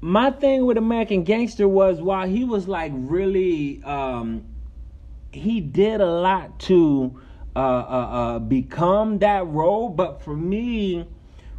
My 0.00 0.31
thing 0.31 0.66
with 0.66 0.76
American 0.76 1.25
Gangster 1.25 1.66
was 1.66 2.00
while 2.00 2.28
he 2.28 2.45
was 2.45 2.69
like 2.69 2.92
really, 2.95 3.83
um, 3.83 4.45
he 5.33 5.61
did 5.61 6.00
a 6.00 6.11
lot 6.11 6.61
to 6.61 7.19
uh, 7.54 7.59
uh, 7.59 7.62
uh, 7.62 8.38
become 8.38 9.18
that 9.18 9.47
role. 9.47 9.88
But 9.88 10.23
for 10.23 10.37
me, 10.37 11.06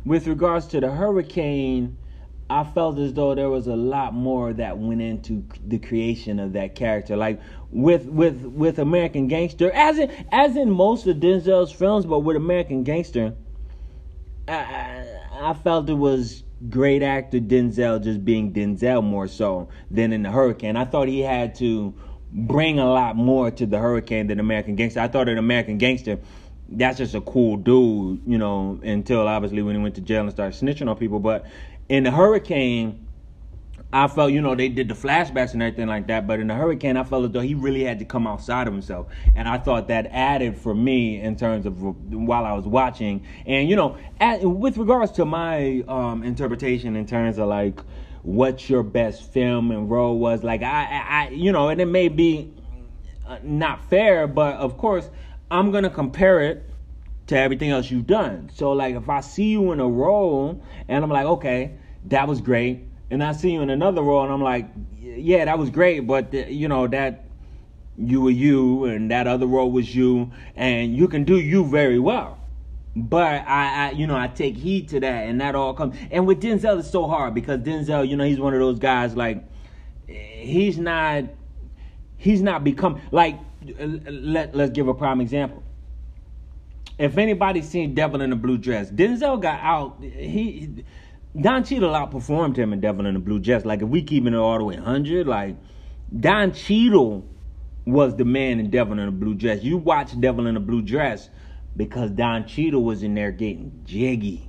with 0.05 0.27
regards 0.27 0.67
to 0.67 0.79
The 0.79 0.91
Hurricane, 0.91 1.97
I 2.49 2.63
felt 2.63 2.99
as 2.99 3.13
though 3.13 3.35
there 3.35 3.49
was 3.49 3.67
a 3.67 3.75
lot 3.75 4.13
more 4.13 4.53
that 4.53 4.77
went 4.77 5.01
into 5.01 5.45
the 5.65 5.79
creation 5.79 6.39
of 6.39 6.53
that 6.53 6.75
character. 6.75 7.15
Like 7.15 7.39
with 7.71 8.05
with 8.05 8.43
with 8.45 8.79
American 8.79 9.27
Gangster, 9.27 9.71
as 9.71 9.97
in 9.97 10.11
as 10.31 10.55
in 10.55 10.69
most 10.69 11.07
of 11.07 11.17
Denzel's 11.17 11.71
films, 11.71 12.05
but 12.05 12.19
with 12.19 12.37
American 12.37 12.83
Gangster, 12.83 13.35
I, 14.47 15.05
I 15.33 15.53
felt 15.53 15.89
it 15.89 15.93
was 15.93 16.43
great 16.69 17.03
actor 17.03 17.39
Denzel 17.39 18.01
just 18.01 18.23
being 18.23 18.53
Denzel 18.53 19.03
more 19.03 19.27
so 19.27 19.69
than 19.89 20.13
in 20.13 20.23
the 20.23 20.31
Hurricane. 20.31 20.75
I 20.75 20.85
thought 20.85 21.07
he 21.07 21.21
had 21.21 21.55
to 21.55 21.93
bring 22.33 22.79
a 22.79 22.91
lot 22.91 23.15
more 23.15 23.51
to 23.51 23.65
the 23.65 23.77
Hurricane 23.77 24.27
than 24.27 24.39
American 24.39 24.75
Gangster. 24.75 24.99
I 24.99 25.07
thought 25.07 25.29
in 25.29 25.37
American 25.37 25.77
Gangster 25.77 26.19
that's 26.69 26.97
just 26.97 27.13
a 27.13 27.21
cool 27.21 27.57
dude, 27.57 28.21
you 28.25 28.37
know, 28.37 28.79
until 28.83 29.27
obviously 29.27 29.61
when 29.61 29.75
he 29.75 29.81
went 29.81 29.95
to 29.95 30.01
jail 30.01 30.21
and 30.21 30.31
started 30.31 30.59
snitching 30.59 30.89
on 30.89 30.97
people. 30.97 31.19
But 31.19 31.45
in 31.89 32.03
the 32.03 32.11
hurricane, 32.11 33.05
I 33.93 34.07
felt, 34.07 34.31
you 34.31 34.41
know, 34.41 34.55
they 34.55 34.69
did 34.69 34.89
the 34.89 34.95
flashbacks 34.95 35.53
and 35.53 35.61
everything 35.61 35.87
like 35.87 36.07
that, 36.07 36.25
but 36.25 36.39
in 36.39 36.47
the 36.47 36.55
hurricane, 36.55 36.97
I 36.97 37.03
felt 37.03 37.25
as 37.25 37.31
though 37.31 37.41
he 37.41 37.53
really 37.53 37.83
had 37.83 37.99
to 37.99 38.05
come 38.05 38.25
outside 38.25 38.67
of 38.67 38.73
himself. 38.73 39.05
And 39.35 39.47
I 39.47 39.59
thought 39.59 39.87
that 39.89 40.07
added 40.07 40.57
for 40.57 40.73
me 40.73 41.21
in 41.21 41.35
terms 41.35 41.67
of 41.67 41.79
while 42.11 42.43
I 42.43 42.53
was 42.53 42.65
watching. 42.65 43.23
And, 43.45 43.69
you 43.69 43.75
know, 43.75 43.95
at, 44.19 44.41
with 44.41 44.77
regards 44.77 45.11
to 45.13 45.25
my 45.25 45.83
um, 45.87 46.23
interpretation 46.23 46.95
in 46.95 47.05
terms 47.05 47.37
of 47.37 47.47
like 47.47 47.79
what 48.23 48.67
your 48.67 48.81
best 48.81 49.31
film 49.31 49.69
and 49.69 49.87
role 49.91 50.17
was, 50.17 50.43
like, 50.43 50.63
I, 50.63 51.03
I, 51.07 51.29
you 51.29 51.51
know, 51.51 51.69
and 51.69 51.79
it 51.79 51.85
may 51.85 52.07
be 52.07 52.51
uh, 53.27 53.37
not 53.43 53.87
fair, 53.91 54.25
but 54.25 54.55
of 54.55 54.75
course, 54.75 55.07
I'm 55.51 55.69
going 55.69 55.83
to 55.83 55.91
compare 55.91 56.41
it 56.41 56.67
to 57.27 57.37
everything 57.37 57.69
else 57.69 57.91
you've 57.91 58.07
done. 58.07 58.49
So 58.55 58.71
like 58.71 58.95
if 58.95 59.07
I 59.07 59.21
see 59.21 59.51
you 59.51 59.71
in 59.71 59.79
a 59.79 59.87
role 59.87 60.63
and 60.87 61.03
I'm 61.03 61.11
like, 61.11 61.25
okay, 61.25 61.75
that 62.05 62.27
was 62.27 62.41
great, 62.41 62.87
and 63.13 63.23
I 63.23 63.31
see 63.31 63.51
you 63.51 63.61
in 63.61 63.69
another 63.69 64.01
role 64.01 64.23
and 64.23 64.33
I'm 64.33 64.41
like, 64.41 64.67
yeah, 64.99 65.45
that 65.45 65.59
was 65.59 65.69
great, 65.69 66.01
but 66.01 66.31
the, 66.31 66.51
you 66.51 66.67
know 66.67 66.87
that 66.87 67.25
you 67.95 68.21
were 68.21 68.31
you 68.31 68.85
and 68.85 69.11
that 69.11 69.27
other 69.27 69.45
role 69.45 69.71
was 69.71 69.95
you, 69.95 70.31
and 70.55 70.95
you 70.95 71.07
can 71.07 71.23
do 71.23 71.37
you 71.39 71.63
very 71.63 71.99
well. 71.99 72.39
But 72.95 73.47
I, 73.47 73.89
I, 73.89 73.91
you 73.91 74.07
know, 74.07 74.17
I 74.17 74.27
take 74.27 74.55
heed 74.55 74.89
to 74.89 74.99
that, 74.99 75.27
and 75.27 75.39
that 75.41 75.53
all 75.53 75.75
comes. 75.75 75.95
And 76.09 76.25
with 76.25 76.41
Denzel, 76.41 76.79
it's 76.79 76.89
so 76.89 77.07
hard 77.07 77.35
because 77.35 77.59
Denzel, 77.59 78.07
you 78.07 78.17
know, 78.17 78.23
he's 78.23 78.39
one 78.39 78.53
of 78.53 78.59
those 78.59 78.79
guys 78.79 79.15
like 79.15 79.43
he's 80.07 80.79
not, 80.79 81.25
he's 82.17 82.41
not 82.41 82.63
become 82.63 82.99
like. 83.11 83.37
Let 83.79 84.53
Let's 84.53 84.71
give 84.71 84.89
a 84.89 84.93
prime 84.93 85.21
example 85.21 85.63
if 86.97 87.17
anybody's 87.17 87.67
seen 87.67 87.95
Devil 87.95 88.21
in 88.21 88.31
a 88.31 88.35
Blue 88.35 88.57
Dress, 88.57 88.91
Denzel 88.91 89.41
got 89.41 89.59
out. 89.61 89.97
He 90.01 90.83
Don 91.39 91.63
Cheadle 91.63 91.93
outperformed 91.93 92.55
him 92.55 92.73
in 92.73 92.79
Devil 92.79 93.07
in 93.07 93.15
the 93.15 93.19
Blue 93.19 93.39
Dress. 93.39 93.65
Like 93.65 93.81
if 93.81 93.89
we 93.89 94.03
keeping 94.03 94.33
it 94.33 94.37
all 94.37 94.59
the 94.59 94.63
way 94.63 94.75
hundred, 94.75 95.25
like 95.27 95.55
Don 96.19 96.53
Cheadle 96.53 97.27
was 97.85 98.15
the 98.15 98.25
man 98.25 98.59
in 98.59 98.69
Devil 98.69 98.99
in 98.99 99.05
the 99.07 99.11
Blue 99.11 99.33
Dress. 99.33 99.63
You 99.63 99.77
watch 99.77 100.19
Devil 100.19 100.45
in 100.45 100.53
the 100.53 100.59
Blue 100.59 100.83
Dress 100.83 101.29
because 101.75 102.11
Don 102.11 102.45
Cheadle 102.45 102.83
was 102.83 103.01
in 103.01 103.15
there 103.15 103.31
getting 103.31 103.81
jiggy, 103.83 104.47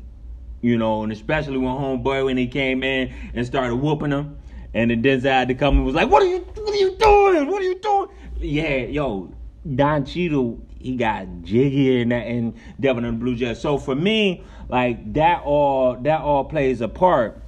you 0.61 0.77
know, 0.77 1.03
and 1.03 1.11
especially 1.11 1.57
when 1.57 1.75
Homeboy 1.75 2.27
when 2.27 2.37
he 2.37 2.47
came 2.47 2.83
in 2.83 3.15
and 3.33 3.47
started 3.47 3.77
whooping 3.77 4.11
him, 4.11 4.37
and 4.75 4.91
then 4.91 5.03
Denzel 5.03 5.23
had 5.23 5.49
to 5.49 5.55
come 5.55 5.79
and 5.79 5.87
was 5.87 5.95
like, 5.95 6.11
"What 6.11 6.23
are 6.23 6.27
you? 6.27 6.41
What 6.41 6.75
are 6.75 6.77
you 6.77 6.97
doing? 6.99 7.49
What 7.49 7.63
are 7.63 7.65
you 7.65 7.79
doing?" 7.81 8.09
Yeah, 8.41 8.77
yo, 8.77 9.33
Don 9.75 10.05
Cheadle 10.05 10.61
he 10.85 10.97
got 10.97 11.27
jiggy 11.41 12.03
in 12.03 12.11
that 12.11 12.27
in 12.27 12.55
Devil 12.79 13.07
and 13.07 13.17
the 13.17 13.19
Blue 13.19 13.35
Dress. 13.35 13.59
So 13.59 13.79
for 13.79 13.95
me, 13.95 14.45
like 14.69 15.15
that 15.15 15.43
all 15.43 15.97
that 15.97 16.21
all 16.21 16.45
plays 16.45 16.83
a 16.83 16.89
part 16.89 17.41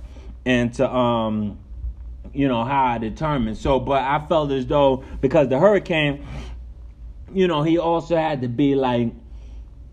into 0.47 0.91
um 0.91 1.59
you 2.33 2.49
know 2.49 2.65
how 2.65 2.87
I 2.87 2.99
determine. 2.99 3.55
So 3.55 3.79
but 3.79 4.03
I 4.03 4.27
felt 4.27 4.51
as 4.53 4.67
though 4.67 5.05
because 5.21 5.49
the 5.49 5.59
hurricane, 5.59 6.27
you 7.31 7.47
know, 7.47 7.63
he 7.63 7.77
also 7.77 8.17
had 8.17 8.41
to 8.41 8.49
be 8.49 8.75
like 8.75 9.13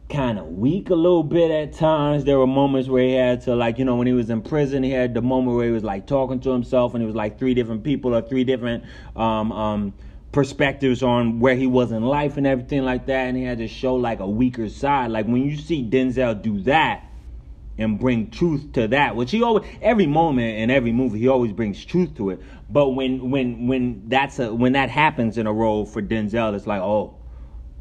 kind 0.09 0.39
of 0.39 0.47
weak 0.47 0.89
a 0.89 0.95
little 0.95 1.23
bit 1.23 1.51
at 1.51 1.73
times. 1.73 2.23
There 2.23 2.39
were 2.39 2.47
moments 2.47 2.88
where 2.88 3.03
he 3.03 3.13
had 3.13 3.41
to 3.41 3.55
like, 3.55 3.77
you 3.77 3.83
know, 3.83 3.97
when 3.97 4.07
he 4.07 4.13
was 4.13 4.29
in 4.29 4.41
prison, 4.41 4.83
he 4.83 4.91
had 4.91 5.13
the 5.13 5.21
moment 5.21 5.57
where 5.57 5.65
he 5.65 5.71
was 5.71 5.83
like 5.83 6.07
talking 6.07 6.39
to 6.41 6.51
himself 6.51 6.93
and 6.93 7.01
he 7.01 7.05
was 7.05 7.15
like 7.15 7.38
three 7.38 7.53
different 7.53 7.83
people 7.83 8.15
or 8.15 8.21
three 8.21 8.45
different 8.45 8.85
um 9.17 9.51
um 9.51 9.93
perspectives 10.34 11.02
on 11.02 11.40
where 11.40 11.56
he 11.56 11.68
was 11.68 11.92
in 11.92 12.04
life 12.04 12.36
and 12.36 12.46
everything 12.46 12.84
like 12.84 13.06
that, 13.06 13.28
and 13.28 13.38
he 13.38 13.44
had 13.44 13.60
to 13.60 13.68
show 13.68 13.96
like 13.96 14.20
a 14.20 14.28
weaker 14.28 14.68
side. 14.68 15.12
Like 15.12 15.28
when 15.28 15.44
you 15.44 15.56
see 15.56 15.88
Denzel 15.88 16.42
do 16.42 16.60
that 16.63 17.06
and 17.78 17.98
bring 18.00 18.30
truth 18.30 18.74
to 18.74 18.88
that, 18.90 19.16
which 19.16 19.32
he 19.32 19.42
always 19.42 19.66
every 19.82 20.08
moment 20.08 20.58
in 20.58 20.70
every 20.70 20.92
movie 20.92 21.20
he 21.20 21.28
always 21.28 21.54
brings 21.54 21.86
truth 21.86 22.16
to 22.16 22.32
it. 22.32 22.42
But 22.70 22.90
when 22.90 23.30
when 23.32 23.68
when 23.68 24.10
that's 24.10 24.40
a 24.40 24.54
when 24.54 24.74
that 24.74 24.90
happens 24.90 25.38
in 25.38 25.48
a 25.48 25.54
role 25.54 25.86
for 25.86 26.02
Denzel, 26.02 26.56
it's 26.56 26.68
like 26.68 26.82
oh, 26.82 27.16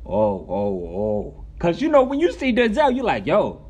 oh, 0.06 0.46
oh, 0.48 0.84
oh, 0.94 1.44
because 1.54 1.82
you 1.82 1.88
know 1.88 2.04
when 2.04 2.20
you 2.20 2.32
see 2.32 2.52
Denzel, 2.52 2.94
you're 2.94 3.04
like 3.04 3.26
yo, 3.26 3.66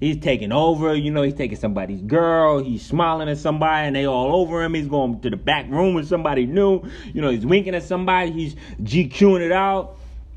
he's 0.00 0.18
taking 0.18 0.52
over. 0.52 0.94
You 0.94 1.10
know, 1.10 1.22
he's 1.22 1.34
taking 1.34 1.58
somebody's 1.58 2.02
girl. 2.02 2.62
He's 2.62 2.84
smiling 2.84 3.28
at 3.28 3.38
somebody, 3.38 3.86
and 3.86 3.96
they 3.96 4.06
all 4.06 4.34
over 4.34 4.62
him. 4.62 4.74
He's 4.74 4.88
going 4.88 5.20
to 5.20 5.30
the 5.30 5.36
back 5.36 5.68
room 5.68 5.94
with 5.94 6.08
somebody 6.08 6.46
new. 6.46 6.82
You 7.12 7.20
know, 7.20 7.30
he's 7.30 7.46
winking 7.46 7.74
at 7.74 7.82
somebody. 7.82 8.32
He's 8.32 8.56
GQing 8.82 9.40
it 9.40 9.52
out. 9.52 9.96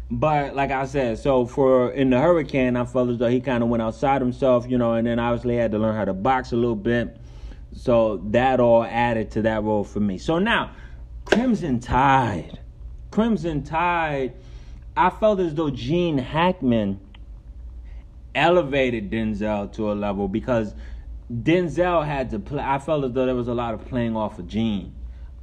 But 0.10 0.56
like 0.56 0.72
I 0.72 0.86
said, 0.86 1.20
so 1.20 1.46
for 1.46 1.92
in 1.92 2.10
the 2.10 2.20
hurricane, 2.20 2.76
I 2.76 2.86
felt 2.86 3.10
as 3.10 3.18
though 3.18 3.30
he 3.30 3.40
kind 3.40 3.64
of 3.64 3.70
went 3.70 3.82
outside 3.82 4.22
himself. 4.22 4.66
You 4.70 4.78
know, 4.78 4.94
and 4.94 5.08
then 5.08 5.20
obviously 5.20 5.56
had 5.56 5.72
to 5.72 5.80
learn 5.80 5.96
how 5.96 6.06
to 6.06 6.14
box 6.14 6.52
a 6.52 6.58
little 6.58 6.76
bit. 6.76 7.18
So 7.74 8.18
that 8.32 8.60
all 8.60 8.84
added 8.84 9.32
to 9.32 9.44
that 9.44 9.64
role 9.64 9.86
for 9.86 10.02
me. 10.02 10.18
So 10.18 10.40
now, 10.40 10.72
Crimson 11.26 11.80
Tide, 11.80 12.60
Crimson 13.12 13.64
Tide. 13.64 14.34
I 14.98 15.10
felt 15.10 15.40
as 15.40 15.56
though 15.56 15.70
Gene 15.70 16.18
Hackman 16.18 17.00
elevated 18.36 19.12
Denzel 19.12 19.72
to 19.74 19.92
a 19.92 19.94
level 19.94 20.28
because 20.28 20.74
Denzel 21.32 22.06
had 22.06 22.30
to 22.32 22.40
play. 22.40 22.64
I 22.64 22.80
felt 22.80 23.04
as 23.06 23.12
though 23.14 23.26
there 23.26 23.36
was 23.36 23.48
a 23.48 23.54
lot 23.54 23.74
of 23.74 23.86
playing 23.86 24.16
off 24.16 24.40
of 24.40 24.48
Gene. 24.48 24.94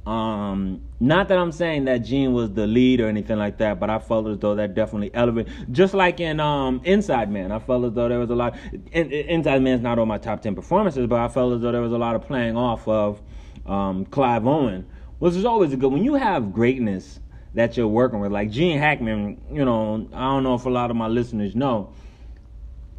Um, 0.05 0.81
not 0.99 1.27
that 1.27 1.37
I'm 1.37 1.51
saying 1.51 1.85
that 1.85 1.99
Gene 1.99 2.33
was 2.33 2.51
the 2.53 2.65
lead 2.65 2.99
or 2.99 3.07
anything 3.07 3.37
like 3.37 3.57
that, 3.59 3.79
but 3.79 3.89
I 3.89 3.99
felt 3.99 4.27
as 4.27 4.39
though 4.39 4.55
that 4.55 4.73
definitely 4.73 5.11
elevated. 5.13 5.51
Just 5.71 5.93
like 5.93 6.19
in 6.19 6.39
um, 6.39 6.81
Inside 6.83 7.31
Man, 7.31 7.51
I 7.51 7.59
felt 7.59 7.85
as 7.85 7.93
though 7.93 8.09
there 8.09 8.19
was 8.19 8.29
a 8.29 8.35
lot. 8.35 8.57
In, 8.91 9.11
Inside 9.11 9.61
Man's 9.61 9.81
not 9.81 9.99
on 9.99 10.07
my 10.07 10.17
top 10.17 10.41
ten 10.41 10.55
performances, 10.55 11.05
but 11.07 11.19
I 11.19 11.27
felt 11.27 11.53
as 11.53 11.61
though 11.61 11.71
there 11.71 11.81
was 11.81 11.91
a 11.91 11.97
lot 11.97 12.15
of 12.15 12.23
playing 12.23 12.57
off 12.57 12.87
of 12.87 13.21
um, 13.65 14.05
Clive 14.05 14.47
Owen, 14.47 14.87
which 15.19 15.35
is 15.35 15.45
always 15.45 15.73
a 15.73 15.77
good. 15.77 15.91
When 15.91 16.03
you 16.03 16.15
have 16.15 16.53
greatness 16.53 17.19
that 17.53 17.77
you're 17.77 17.87
working 17.87 18.19
with, 18.19 18.31
like 18.31 18.49
Gene 18.49 18.79
Hackman, 18.79 19.41
you 19.51 19.65
know, 19.65 20.07
I 20.13 20.21
don't 20.21 20.43
know 20.43 20.55
if 20.55 20.65
a 20.65 20.69
lot 20.69 20.91
of 20.91 20.97
my 20.97 21.07
listeners 21.07 21.55
know 21.55 21.93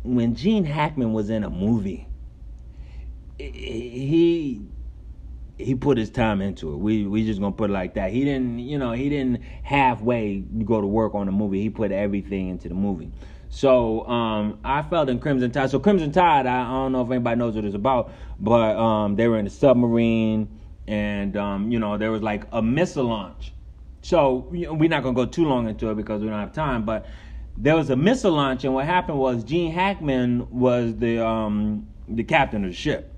when 0.02 0.34
Gene 0.34 0.64
Hackman 0.64 1.12
was 1.12 1.30
in 1.30 1.44
a 1.44 1.50
movie, 1.50 2.06
he 3.38 4.62
he 5.58 5.74
put 5.74 5.98
his 5.98 6.10
time 6.10 6.40
into 6.40 6.72
it. 6.72 6.76
We 6.76 7.06
we 7.06 7.24
just 7.24 7.40
gonna 7.40 7.52
put 7.52 7.70
it 7.70 7.72
like 7.72 7.94
that. 7.94 8.10
He 8.12 8.24
didn't, 8.24 8.60
you 8.60 8.78
know, 8.78 8.92
he 8.92 9.08
didn't 9.08 9.42
halfway 9.62 10.38
go 10.38 10.80
to 10.80 10.86
work 10.86 11.14
on 11.14 11.26
the 11.26 11.32
movie. 11.32 11.60
He 11.60 11.70
put 11.70 11.92
everything 11.92 12.48
into 12.48 12.68
the 12.68 12.74
movie. 12.74 13.10
So 13.50 14.06
um, 14.06 14.60
I 14.64 14.82
felt 14.82 15.08
in 15.08 15.18
Crimson 15.18 15.50
Tide. 15.50 15.70
So 15.70 15.80
Crimson 15.80 16.12
Tide, 16.12 16.46
I, 16.46 16.62
I, 16.62 16.70
don't 16.70 16.92
know 16.92 17.02
if 17.02 17.10
anybody 17.10 17.36
knows 17.36 17.56
what 17.56 17.64
it's 17.64 17.74
about, 17.74 18.12
but 18.38 18.76
um, 18.76 19.16
they 19.16 19.26
were 19.26 19.38
in 19.38 19.46
a 19.46 19.50
submarine, 19.50 20.48
and 20.86 21.36
um, 21.36 21.70
you 21.70 21.78
know 21.78 21.98
there 21.98 22.12
was 22.12 22.22
like 22.22 22.44
a 22.52 22.62
missile 22.62 23.04
launch. 23.04 23.52
So 24.02 24.48
you 24.52 24.66
know, 24.66 24.74
we're 24.74 24.88
not 24.88 25.02
gonna 25.02 25.16
go 25.16 25.26
too 25.26 25.44
long 25.44 25.68
into 25.68 25.90
it 25.90 25.96
because 25.96 26.22
we 26.22 26.28
don't 26.28 26.38
have 26.38 26.52
time, 26.52 26.84
but 26.84 27.06
there 27.62 27.76
was 27.76 27.90
a 27.90 27.96
missile 27.96 28.32
launch, 28.32 28.64
and 28.64 28.72
what 28.72 28.86
happened 28.86 29.18
was 29.18 29.44
Gene 29.44 29.70
Hackman 29.70 30.48
was 30.50 30.96
the 30.96 31.24
um, 31.24 31.86
the 32.08 32.24
captain 32.24 32.64
of 32.64 32.70
the 32.70 32.76
ship, 32.76 33.12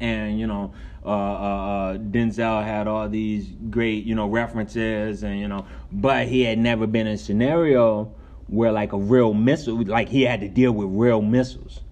and 0.00 0.38
you 0.38 0.48
know 0.48 0.74
uh, 1.04 1.08
uh, 1.08 1.12
uh, 1.12 1.96
Denzel 1.98 2.64
had 2.64 2.88
all 2.88 3.08
these 3.08 3.48
great 3.70 4.04
you 4.04 4.16
know 4.16 4.26
references, 4.26 5.22
and 5.22 5.38
you 5.38 5.46
know, 5.46 5.64
but 5.92 6.26
he 6.26 6.42
had 6.42 6.58
never 6.58 6.88
been 6.88 7.06
in 7.06 7.14
a 7.14 7.18
scenario 7.18 8.12
where 8.48 8.72
like 8.72 8.92
a 8.92 8.98
real 8.98 9.32
missile, 9.32 9.80
like 9.84 10.08
he 10.08 10.22
had 10.22 10.40
to 10.40 10.48
deal 10.48 10.72
with 10.72 10.88
real 10.90 11.22
missiles, 11.22 11.82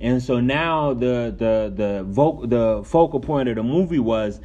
and 0.00 0.22
so 0.22 0.40
now 0.40 0.94
the 0.94 1.34
the 1.36 1.70
the 1.74 2.04
vocal 2.04 2.46
the 2.46 2.82
focal 2.86 3.20
point 3.20 3.50
of 3.50 3.56
the 3.56 3.62
movie 3.62 3.98
was 3.98 4.40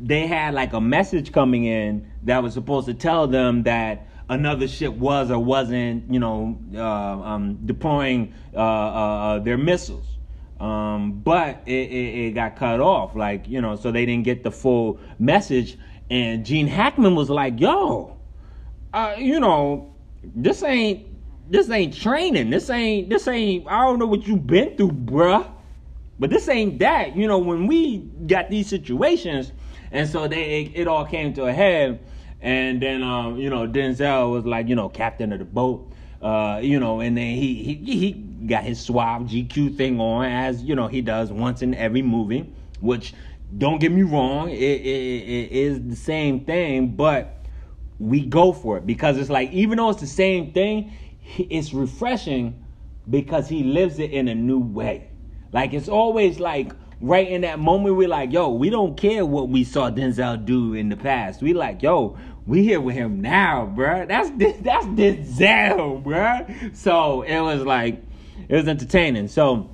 they 0.00 0.28
had 0.28 0.54
like 0.54 0.72
a 0.72 0.80
message 0.80 1.32
coming 1.32 1.64
in 1.64 2.08
that 2.22 2.44
was 2.44 2.54
supposed 2.54 2.86
to 2.86 2.94
tell 2.94 3.26
them 3.26 3.64
that 3.64 4.06
another 4.32 4.66
ship 4.66 4.94
was 4.94 5.30
or 5.30 5.38
wasn't, 5.38 6.10
you 6.12 6.18
know, 6.18 6.58
uh, 6.74 6.80
um, 6.82 7.58
deploying 7.66 8.34
uh, 8.54 8.58
uh, 8.58 9.38
their 9.40 9.58
missiles. 9.58 10.06
Um, 10.58 11.20
but 11.20 11.62
it, 11.66 11.72
it, 11.72 12.26
it, 12.26 12.34
got 12.34 12.56
cut 12.56 12.80
off, 12.80 13.16
like 13.16 13.48
you 13.48 13.60
know, 13.60 13.74
so 13.74 13.90
they 13.90 14.06
didn't 14.06 14.24
get 14.24 14.44
the 14.44 14.50
full 14.50 15.00
message. 15.18 15.76
And 16.08 16.46
Gene 16.46 16.68
Hackman 16.68 17.16
was 17.16 17.28
like, 17.28 17.58
"Yo, 17.58 18.16
uh, 18.94 19.16
you 19.18 19.40
know, 19.40 19.92
this 20.22 20.62
ain't 20.62 21.06
this 21.50 21.68
ain't 21.68 21.92
training. 21.92 22.50
This 22.50 22.70
ain't 22.70 23.10
this 23.10 23.26
ain't. 23.26 23.66
I 23.66 23.82
don't 23.82 23.98
know 23.98 24.06
what 24.06 24.24
you've 24.28 24.46
been 24.46 24.76
through, 24.76 24.92
bruh, 24.92 25.50
but 26.20 26.30
this 26.30 26.48
ain't 26.48 26.78
that. 26.78 27.16
You 27.16 27.26
know, 27.26 27.38
when 27.38 27.66
we 27.66 27.98
got 28.28 28.48
these 28.48 28.68
situations, 28.68 29.50
and 29.90 30.08
so 30.08 30.28
they 30.28 30.70
it 30.76 30.86
all 30.86 31.04
came 31.04 31.34
to 31.34 31.46
a 31.46 31.52
head." 31.52 31.98
And 32.42 32.82
then, 32.82 33.02
um, 33.02 33.38
you 33.38 33.48
know, 33.48 33.66
Denzel 33.68 34.32
was 34.32 34.44
like, 34.44 34.68
you 34.68 34.74
know, 34.74 34.88
captain 34.88 35.32
of 35.32 35.38
the 35.38 35.44
boat. 35.44 35.88
Uh, 36.20 36.60
you 36.62 36.78
know, 36.78 37.00
and 37.00 37.16
then 37.16 37.34
he 37.34 37.54
he 37.64 37.74
he 37.98 38.12
got 38.12 38.62
his 38.62 38.78
suave 38.78 39.22
GQ 39.22 39.76
thing 39.76 39.98
on 40.00 40.24
as 40.24 40.62
you 40.62 40.76
know 40.76 40.86
he 40.86 41.00
does 41.00 41.32
once 41.32 41.62
in 41.62 41.74
every 41.74 42.02
movie. 42.02 42.48
Which, 42.80 43.12
don't 43.58 43.80
get 43.80 43.90
me 43.90 44.02
wrong, 44.02 44.48
it, 44.48 44.54
it, 44.54 45.28
it 45.28 45.52
is 45.52 45.82
the 45.82 45.96
same 45.96 46.44
thing, 46.44 46.94
but 46.94 47.44
we 47.98 48.20
go 48.24 48.52
for 48.52 48.78
it 48.78 48.86
because 48.86 49.18
it's 49.18 49.30
like 49.30 49.50
even 49.52 49.78
though 49.78 49.90
it's 49.90 50.00
the 50.00 50.06
same 50.06 50.52
thing, 50.52 50.92
it's 51.38 51.72
refreshing 51.72 52.64
because 53.10 53.48
he 53.48 53.64
lives 53.64 53.98
it 53.98 54.12
in 54.12 54.28
a 54.28 54.34
new 54.34 54.60
way. 54.60 55.10
Like 55.52 55.74
it's 55.74 55.88
always 55.88 56.38
like 56.38 56.72
right 57.00 57.28
in 57.28 57.40
that 57.40 57.58
moment 57.58 57.96
we're 57.96 58.08
like, 58.08 58.32
yo, 58.32 58.48
we 58.50 58.70
don't 58.70 58.96
care 58.96 59.26
what 59.26 59.48
we 59.48 59.64
saw 59.64 59.90
Denzel 59.90 60.44
do 60.44 60.74
in 60.74 60.88
the 60.88 60.96
past. 60.96 61.42
We 61.42 61.52
like, 61.52 61.82
yo, 61.82 62.16
we 62.46 62.62
here 62.62 62.80
with 62.80 62.94
him 62.94 63.20
now, 63.20 63.72
bruh. 63.72 64.08
That's 64.08 64.30
that's 64.62 64.86
Denzel, 64.86 66.02
bruh. 66.02 66.76
So 66.76 67.22
it 67.22 67.40
was 67.40 67.62
like 67.62 68.02
it 68.48 68.56
was 68.56 68.68
entertaining. 68.68 69.28
So 69.28 69.70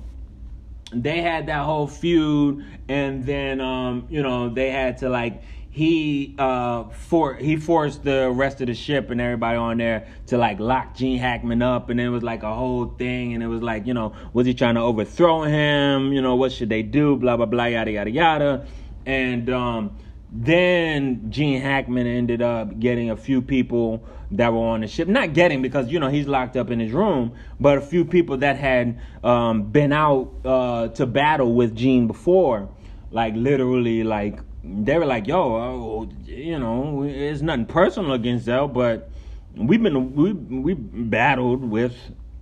they 0.91 1.21
had 1.21 1.47
that 1.47 1.63
whole 1.65 1.87
feud, 1.87 2.65
and 2.87 3.25
then 3.25 3.61
um, 3.61 4.07
you 4.09 4.21
know 4.21 4.49
they 4.49 4.71
had 4.71 4.97
to 4.99 5.09
like 5.09 5.43
he 5.71 6.35
uh 6.39 6.85
for 6.89 7.35
he 7.35 7.55
forced 7.55 8.03
the 8.03 8.29
rest 8.31 8.59
of 8.59 8.67
the 8.67 8.73
ship 8.73 9.11
and 9.11 9.21
everybody 9.21 9.55
on 9.55 9.77
there 9.77 10.07
to 10.25 10.37
like 10.37 10.59
lock 10.59 10.95
Gene 10.95 11.19
Hackman 11.19 11.61
up 11.61 11.91
and 11.91 12.01
it 12.01 12.09
was 12.09 12.23
like 12.23 12.41
a 12.41 12.53
whole 12.53 12.87
thing 12.87 13.35
and 13.35 13.43
it 13.43 13.47
was 13.47 13.61
like, 13.61 13.85
you 13.85 13.93
know, 13.93 14.13
was 14.33 14.47
he 14.47 14.55
trying 14.55 14.75
to 14.75 14.81
overthrow 14.81 15.43
him? 15.43 16.11
You 16.11 16.21
know, 16.21 16.35
what 16.35 16.51
should 16.51 16.69
they 16.69 16.81
do? 16.81 17.15
Blah 17.15 17.37
blah 17.37 17.45
blah 17.45 17.65
yada 17.65 17.91
yada 17.91 18.09
yada. 18.09 18.67
And 19.05 19.49
um 19.51 19.95
then 20.31 21.31
Gene 21.31 21.61
Hackman 21.61 22.05
ended 22.05 22.41
up 22.41 22.79
getting 22.79 23.09
a 23.09 23.17
few 23.17 23.41
people 23.41 24.03
that 24.31 24.53
were 24.53 24.59
on 24.59 24.81
the 24.81 24.87
ship. 24.87 25.07
Not 25.07 25.33
getting 25.33 25.61
because 25.61 25.89
you 25.89 25.99
know 25.99 26.07
he's 26.09 26.27
locked 26.27 26.55
up 26.55 26.69
in 26.69 26.79
his 26.79 26.91
room, 26.91 27.33
but 27.59 27.77
a 27.77 27.81
few 27.81 28.05
people 28.05 28.37
that 28.37 28.55
had 28.55 28.99
um, 29.23 29.63
been 29.63 29.91
out 29.91 30.31
uh, 30.45 30.89
to 30.89 31.05
battle 31.05 31.53
with 31.53 31.75
Gene 31.75 32.05
before, 32.05 32.69
like 33.11 33.33
literally, 33.35 34.03
like 34.03 34.39
they 34.63 34.97
were 34.97 35.05
like, 35.05 35.27
"Yo, 35.27 36.03
uh, 36.03 36.13
you 36.25 36.59
know, 36.59 37.03
it's 37.03 37.41
nothing 37.41 37.65
personal 37.65 38.13
against 38.13 38.45
Zell, 38.45 38.67
but 38.67 39.09
we've 39.55 39.81
been 39.81 40.13
we 40.15 40.33
we 40.33 40.73
battled 40.75 41.63
with 41.63 41.95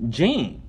Gene." 0.09 0.61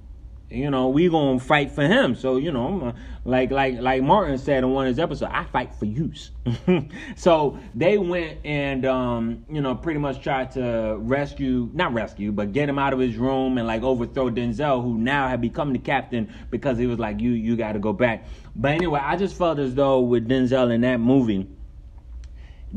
You 0.51 0.71
know, 0.71 0.89
we 0.89 1.09
gonna 1.11 1.39
fight 1.39 1.73
for 1.73 1.87
him. 1.87 2.15
So 2.15 2.39
you 2.39 2.51
know, 2.51 2.95
like 3.25 3.51
like 3.51 3.81
like 3.81 4.03
Martin 4.03 4.39
said 4.39 4.65
in 4.65 4.71
one 4.71 4.87
of 4.87 4.91
his 4.91 4.99
episodes, 4.99 5.31
I 5.35 5.45
fight 5.45 5.75
for 5.75 5.85
use. 5.85 6.31
so 7.17 7.59
they 7.75 7.99
went 7.99 8.39
and 8.45 8.87
um, 8.87 9.45
you 9.51 9.61
know 9.61 9.75
pretty 9.75 10.01
much 10.01 10.23
tried 10.23 10.53
to 10.53 10.97
rescue, 11.01 11.69
not 11.75 11.93
rescue, 11.93 12.33
but 12.33 12.53
get 12.53 12.69
him 12.69 12.79
out 12.79 12.95
of 12.95 12.99
his 12.99 13.17
room 13.17 13.59
and 13.59 13.67
like 13.67 13.83
overthrow 13.83 14.31
Denzel, 14.31 14.83
who 14.83 14.97
now 14.97 15.29
had 15.29 15.43
become 15.43 15.75
the 15.75 15.79
captain 15.79 16.33
because 16.51 16.79
he 16.79 16.87
was 16.87 16.99
like, 16.99 17.21
you 17.21 17.33
you 17.33 17.55
got 17.55 17.73
to 17.73 17.79
go 17.79 17.93
back. 17.93 18.25
But 18.57 18.73
anyway, 18.73 19.01
I 19.03 19.17
just 19.17 19.37
felt 19.37 19.59
as 19.59 19.75
though 19.75 20.01
with 20.01 20.29
Denzel 20.29 20.73
in 20.73 20.81
that 20.81 20.99
movie, 20.99 21.47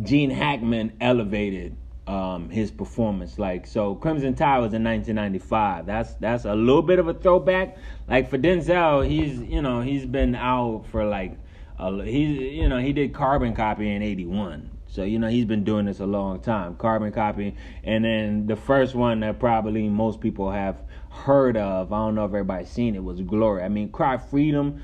Gene 0.04 0.30
Hackman 0.30 0.92
elevated 1.00 1.78
um, 2.08 2.50
his 2.50 2.72
performance. 2.72 3.38
Like 3.38 3.68
so, 3.68 3.96
Crimson 3.96 4.34
Tide 4.36 4.60
was 4.60 4.74
in 4.74 4.84
1995. 4.84 5.86
That's 5.86 6.14
that's 6.16 6.46
a 6.46 6.56
little 6.56 6.82
bit 6.82 7.00
of 7.00 7.08
a 7.08 7.14
throwback. 7.14 7.78
Like 8.08 8.30
for 8.30 8.38
Denzel, 8.38 9.08
he's 9.08 9.40
you 9.40 9.62
know 9.62 9.82
he's 9.82 10.06
been 10.06 10.36
out 10.36 10.86
for 10.92 11.06
like 11.06 11.38
a, 11.80 12.04
he's 12.04 12.40
you 12.40 12.70
know 12.70 12.80
he 12.80 12.94
did 12.94 13.14
Carbon 13.14 13.56
Copy 13.56 13.90
in 13.90 14.02
'81. 14.02 14.70
So 14.88 15.04
you 15.04 15.20
know 15.20 15.30
he's 15.30 15.46
been 15.46 15.64
doing 15.64 15.86
this 15.86 16.00
a 16.00 16.06
long 16.06 16.42
time. 16.42 16.76
Carbon 16.76 17.12
Copy, 17.12 17.56
and 17.84 18.04
then 18.04 18.48
the 18.48 18.56
first 18.56 18.96
one 18.96 19.22
that 19.22 19.40
probably 19.40 19.88
most 19.88 20.20
people 20.20 20.52
have 20.52 20.82
heard 21.10 21.56
of. 21.56 21.94
I 21.94 21.98
don't 21.98 22.16
know 22.16 22.26
if 22.26 22.30
everybody's 22.30 22.70
seen 22.70 22.96
it. 22.96 23.04
Was 23.04 23.22
Glory. 23.22 23.64
I 23.64 23.70
mean, 23.70 23.90
Cry 23.90 24.18
Freedom 24.18 24.82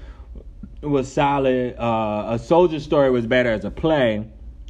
was 0.81 1.11
solid. 1.11 1.75
Uh, 1.77 2.27
a 2.29 2.39
Soldier 2.39 2.79
Story 2.79 3.09
was 3.09 3.25
better 3.25 3.51
as 3.51 3.65
a 3.65 3.71
play 3.71 4.27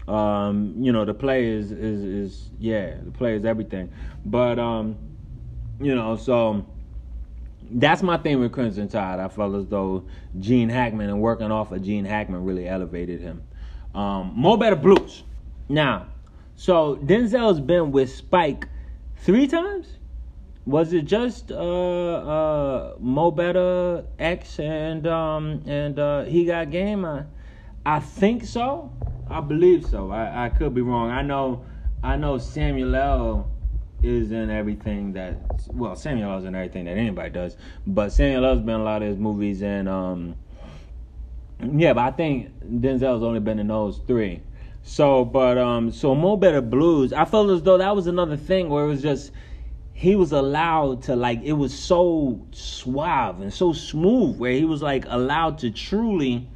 um, 0.08 0.74
you 0.78 0.92
know, 0.92 1.04
the 1.06 1.14
play 1.14 1.48
is, 1.48 1.72
is 1.72 2.04
is 2.04 2.50
yeah, 2.60 2.96
the 3.04 3.12
play 3.12 3.36
is 3.36 3.46
everything. 3.46 3.92
But 4.26 4.58
um, 4.58 4.98
you 5.82 5.96
know, 5.96 6.16
so 6.16 6.66
that's 7.72 8.02
my 8.02 8.18
thing 8.18 8.40
with 8.40 8.52
Crimson 8.52 8.88
Tide. 8.88 9.20
I 9.20 9.28
felt 9.28 9.56
as 9.56 9.68
though 9.68 10.06
Gene 10.40 10.70
Hackman 10.70 11.10
and 11.10 11.22
working 11.22 11.52
off 11.52 11.72
of 11.72 11.84
Gene 11.84 12.06
Hackman 12.06 12.44
really 12.46 12.68
elevated 12.68 13.20
him. 13.20 13.44
Um, 13.94 14.34
Mo 14.36 14.58
Better 14.58 14.76
Blues. 14.76 15.24
Now, 15.70 16.08
so 16.56 16.96
Denzel's 16.98 17.60
been 17.60 17.92
with 17.92 18.10
Spike 18.14 18.68
three 19.18 19.48
times. 19.48 19.88
Was 20.66 20.94
it 20.94 21.06
just 21.06 21.52
uh, 21.52 21.56
uh, 21.56 22.96
Mo 23.00 23.32
Better 23.32 24.06
X 24.20 24.60
and 24.60 25.06
um, 25.08 25.64
and 25.66 26.00
uh, 26.00 26.24
he 26.24 26.46
got 26.46 26.72
game? 26.72 27.06
I, 27.06 27.24
I 27.88 28.02
think 28.02 28.44
so. 28.44 28.92
I 29.30 29.40
believe 29.40 29.86
so. 29.86 30.12
I, 30.12 30.48
I 30.48 30.50
could 30.50 30.76
be 30.76 30.82
wrong. 30.82 31.10
I 31.10 31.22
know 31.22 31.64
I 32.04 32.18
know 32.18 32.38
Samuel 32.38 32.94
L 32.94 33.52
is 34.04 34.34
in 34.34 34.50
everything 34.50 35.14
that 35.14 35.38
well 35.70 35.96
Samuel 35.96 36.32
L 36.34 36.38
is 36.38 36.44
in 36.44 36.54
everything 36.54 36.84
that 36.84 36.98
anybody 36.98 37.30
does, 37.30 37.56
but 37.88 38.10
Samuel 38.10 38.44
L's 38.44 38.60
been 38.60 38.76
in 38.76 38.82
a 38.82 38.84
lot 38.84 39.04
of 39.04 39.08
his 39.08 39.18
movies 39.18 39.64
and 39.64 39.88
um 39.88 40.36
yeah, 41.78 41.94
but 41.94 42.02
I 42.02 42.12
think 42.12 42.52
Denzel's 42.60 43.24
only 43.24 43.40
been 43.40 43.58
in 43.58 43.70
those 43.70 44.00
three. 44.06 44.42
So, 44.84 45.24
but 45.24 45.58
um, 45.58 45.90
so 45.90 46.14
Mo 46.14 46.36
Better 46.36 46.62
Blues, 46.62 47.14
I 47.14 47.24
felt 47.24 47.50
as 47.50 47.64
though 47.64 47.78
that 47.78 47.96
was 47.96 48.08
another 48.08 48.36
thing 48.36 48.68
where 48.68 48.84
it 48.84 48.88
was 48.88 49.02
just 49.02 49.32
he 49.94 50.18
was 50.18 50.34
allowed 50.34 51.04
to 51.04 51.16
like 51.16 51.42
it 51.42 51.54
was 51.54 51.74
so 51.74 52.46
suave 52.52 53.40
and 53.40 53.54
so 53.54 53.72
smooth 53.72 54.38
where 54.38 54.52
he 54.52 54.66
was 54.66 54.82
like 54.82 55.06
allowed 55.08 55.60
to 55.60 55.72
truly 55.72 56.50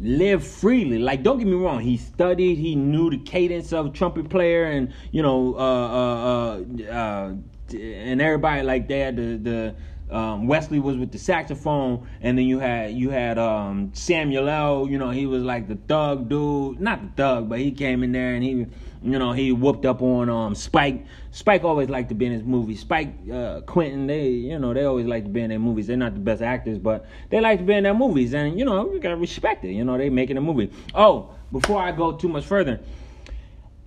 live 0.00 0.46
freely. 0.46 0.98
Like, 0.98 1.22
don't 1.22 1.38
get 1.38 1.46
me 1.46 1.54
wrong, 1.54 1.80
he 1.80 1.96
studied, 1.96 2.56
he 2.56 2.74
knew 2.74 3.10
the 3.10 3.18
cadence 3.18 3.72
of 3.72 3.92
trumpet 3.92 4.28
player, 4.28 4.64
and 4.64 4.92
you 5.12 5.22
know, 5.22 5.54
uh, 5.54 5.58
uh, 5.58 6.62
uh, 6.88 6.92
uh 6.92 7.34
and 7.72 8.20
everybody 8.20 8.62
like 8.62 8.88
that. 8.88 9.16
the 9.16 9.36
the. 9.36 9.74
Um, 10.10 10.48
Wesley 10.48 10.80
was 10.80 10.96
with 10.96 11.12
the 11.12 11.18
saxophone, 11.18 12.04
and 12.20 12.36
then 12.36 12.44
you 12.44 12.58
had 12.58 12.92
you 12.94 13.10
had 13.10 13.38
um, 13.38 13.92
Samuel 13.94 14.48
L. 14.48 14.88
You 14.90 14.98
know, 14.98 15.10
he 15.10 15.26
was 15.26 15.44
like 15.44 15.68
the 15.68 15.76
thug 15.76 16.28
dude, 16.28 16.80
not 16.80 17.00
the 17.00 17.08
thug, 17.10 17.48
but 17.48 17.60
he 17.60 17.70
came 17.70 18.02
in 18.02 18.10
there 18.10 18.34
and 18.34 18.42
he 18.42 18.66
you 19.02 19.18
know, 19.18 19.32
he 19.32 19.52
whooped 19.52 19.86
up 19.86 20.02
on 20.02 20.28
um 20.28 20.54
Spike. 20.54 21.06
Spike 21.30 21.64
always 21.64 21.88
liked 21.88 22.10
to 22.10 22.14
be 22.14 22.26
in 22.26 22.32
his 22.32 22.42
movies. 22.42 22.80
Spike, 22.80 23.14
uh, 23.32 23.60
Quentin, 23.62 24.06
they, 24.06 24.28
you 24.28 24.58
know, 24.58 24.74
they 24.74 24.84
always 24.84 25.06
like 25.06 25.24
to 25.24 25.30
be 25.30 25.40
in 25.40 25.48
their 25.48 25.58
movies. 25.58 25.86
They're 25.86 25.96
not 25.96 26.14
the 26.14 26.20
best 26.20 26.42
actors, 26.42 26.78
but 26.78 27.06
they 27.30 27.40
like 27.40 27.60
to 27.60 27.64
be 27.64 27.74
in 27.74 27.84
their 27.84 27.94
movies, 27.94 28.34
and 28.34 28.58
you 28.58 28.64
know, 28.64 28.84
we 28.84 28.98
gotta 28.98 29.16
respect 29.16 29.64
it. 29.64 29.72
You 29.72 29.84
know, 29.84 29.96
they 29.96 30.10
making 30.10 30.36
a 30.36 30.40
movie. 30.40 30.70
Oh, 30.94 31.34
before 31.50 31.82
I 31.82 31.92
go 31.92 32.12
too 32.12 32.28
much 32.28 32.44
further, 32.44 32.80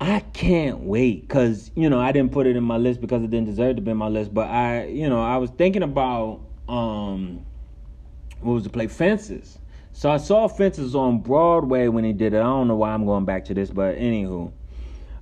I 0.02 0.22
can't 0.34 0.80
wait 0.80 1.28
because 1.28 1.70
you 1.76 1.90
know 1.90 2.00
I 2.00 2.12
didn't 2.12 2.32
put 2.32 2.48
it 2.48 2.56
in 2.56 2.64
my 2.64 2.78
list 2.78 3.00
because 3.00 3.24
it 3.24 3.30
didn't 3.30 3.46
deserve 3.46 3.76
to 3.76 3.82
be 3.82 3.92
in 3.92 3.98
my 3.98 4.08
list. 4.08 4.34
But 4.34 4.50
I, 4.50 4.86
you 4.86 5.10
know, 5.10 5.22
I 5.22 5.38
was 5.38 5.52
thinking 5.52 5.84
about 5.84 6.42
um, 6.68 7.46
what 8.42 8.54
was 8.54 8.64
the 8.64 8.70
play 8.70 8.88
Fences. 8.88 9.60
So 9.92 10.10
I 10.10 10.18
saw 10.18 10.48
Fences 10.48 10.96
on 10.96 11.20
Broadway 11.20 11.88
when 11.88 12.04
he 12.04 12.14
did 12.14 12.34
it. 12.34 12.38
I 12.38 12.44
don't 12.44 12.68
know 12.68 12.76
why 12.76 12.90
I'm 12.94 13.06
going 13.06 13.26
back 13.26 13.46
to 13.46 13.54
this, 13.54 13.70
but 13.70 13.96
anywho. 13.96 14.52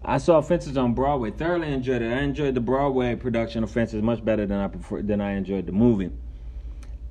I 0.03 0.17
saw 0.17 0.41
Fences 0.41 0.77
on 0.77 0.93
Broadway. 0.93 1.29
Thoroughly 1.29 1.71
enjoyed 1.71 2.01
it. 2.01 2.11
I 2.11 2.21
enjoyed 2.21 2.55
the 2.55 2.61
Broadway 2.61 3.15
production 3.15 3.63
of 3.63 3.69
Fences 3.69 4.01
much 4.01 4.25
better 4.25 4.47
than 4.47 4.59
I 4.59 4.67
prefer, 4.67 5.03
than 5.03 5.21
I 5.21 5.33
enjoyed 5.33 5.67
the 5.67 5.71
movie. 5.71 6.09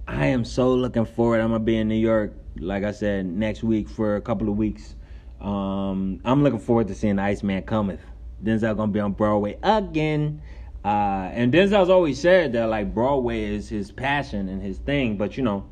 I 0.09 0.27
am 0.27 0.45
so 0.45 0.75
looking 0.75 1.05
forward. 1.05 1.41
I'm 1.41 1.51
gonna 1.51 1.61
be 1.61 1.77
in 1.77 1.87
New 1.87 1.95
York, 1.95 2.35
like 2.59 2.83
I 2.83 2.91
said, 2.91 3.27
next 3.27 3.63
week 3.63 3.89
for 3.89 4.17
a 4.17 4.21
couple 4.21 4.49
of 4.49 4.57
weeks. 4.57 4.97
Um, 5.41 6.21
I'm 6.25 6.43
looking 6.43 6.59
forward 6.59 6.89
to 6.89 6.95
seeing 6.97 7.21
Iceman 7.21 7.63
Cometh. 7.63 8.01
Denzel 8.43 8.77
gonna 8.77 8.91
be 8.91 8.99
on 8.99 9.13
Broadway 9.13 9.57
again. 9.63 10.43
Uh, 10.85 11.31
and 11.33 11.53
Denzel's 11.53 11.91
always 11.91 12.19
said 12.19 12.53
that 12.55 12.69
like 12.69 12.93
Broadway 12.93 13.45
is 13.45 13.69
his 13.69 13.93
passion 13.93 14.49
and 14.49 14.61
his 14.61 14.79
thing, 14.79 15.17
but 15.17 15.37
you 15.37 15.45
know, 15.45 15.65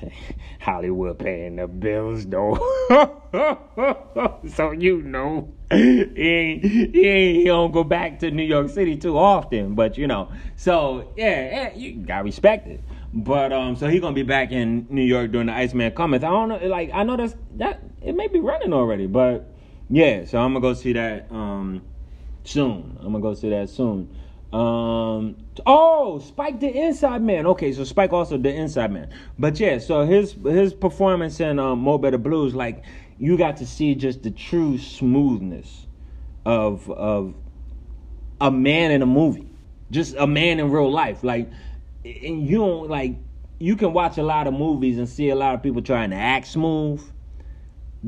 Hollywood 0.60 1.18
paying 1.18 1.56
the 1.56 1.68
bills 1.68 2.26
though. 2.26 2.54
so 4.48 4.70
you 4.72 5.02
know 5.02 5.52
he 5.70 6.02
ain't, 6.16 6.64
he 6.64 7.06
ain't 7.06 7.36
he 7.36 7.44
don't 7.44 7.72
go 7.72 7.84
back 7.84 8.18
to 8.20 8.30
New 8.30 8.42
York 8.42 8.68
City 8.70 8.96
too 8.96 9.18
often. 9.18 9.74
But 9.74 9.98
you 9.98 10.06
know, 10.06 10.30
so 10.56 11.12
yeah, 11.16 11.68
yeah 11.68 11.74
you 11.74 11.96
got 11.98 12.24
respect 12.24 12.66
it. 12.66 12.82
But 13.12 13.52
um, 13.52 13.76
so 13.76 13.88
he 13.88 14.00
gonna 14.00 14.14
be 14.14 14.22
back 14.22 14.52
in 14.52 14.86
New 14.90 15.02
York 15.02 15.32
during 15.32 15.48
the 15.48 15.52
Iceman 15.52 15.92
Cometh. 15.92 16.24
I 16.24 16.30
don't 16.30 16.48
know, 16.48 16.58
like 16.66 16.90
I 16.92 17.02
know 17.02 17.16
that's 17.16 17.34
that 17.54 17.82
it 18.02 18.14
may 18.14 18.28
be 18.28 18.40
running 18.40 18.72
already, 18.72 19.06
but 19.06 19.48
yeah. 19.88 20.24
So 20.24 20.38
I'm 20.38 20.52
gonna 20.52 20.60
go 20.60 20.74
see 20.74 20.92
that 20.94 21.30
um 21.30 21.82
soon. 22.44 22.96
I'm 23.00 23.12
gonna 23.12 23.20
go 23.20 23.34
see 23.34 23.50
that 23.50 23.68
soon. 23.70 24.14
Um. 24.52 25.36
Oh, 25.66 26.18
Spike 26.20 26.60
the 26.60 26.68
Inside 26.68 27.22
Man. 27.22 27.46
Okay, 27.46 27.72
so 27.72 27.84
Spike 27.84 28.12
also 28.12 28.38
the 28.38 28.52
Inside 28.52 28.92
Man. 28.92 29.10
But 29.38 29.58
yeah, 29.58 29.78
so 29.78 30.06
his 30.06 30.36
his 30.44 30.72
performance 30.72 31.40
in 31.40 31.58
um, 31.58 31.80
Mo 31.80 31.98
Better 31.98 32.18
Blues, 32.18 32.54
like 32.54 32.84
you 33.18 33.36
got 33.36 33.56
to 33.58 33.66
see 33.66 33.94
just 33.94 34.22
the 34.22 34.30
true 34.30 34.78
smoothness 34.78 35.86
of 36.44 36.90
of 36.90 37.34
a 38.40 38.50
man 38.50 38.92
in 38.92 39.02
a 39.02 39.06
movie, 39.06 39.48
just 39.90 40.14
a 40.16 40.26
man 40.26 40.60
in 40.60 40.70
real 40.70 40.90
life. 40.90 41.24
Like, 41.24 41.50
and 42.04 42.46
you 42.46 42.58
don't 42.58 42.88
like 42.88 43.16
you 43.58 43.76
can 43.76 43.92
watch 43.92 44.18
a 44.18 44.22
lot 44.22 44.46
of 44.46 44.54
movies 44.54 44.98
and 44.98 45.08
see 45.08 45.30
a 45.30 45.36
lot 45.36 45.54
of 45.54 45.62
people 45.62 45.82
trying 45.82 46.10
to 46.10 46.16
act 46.16 46.46
smooth 46.46 47.02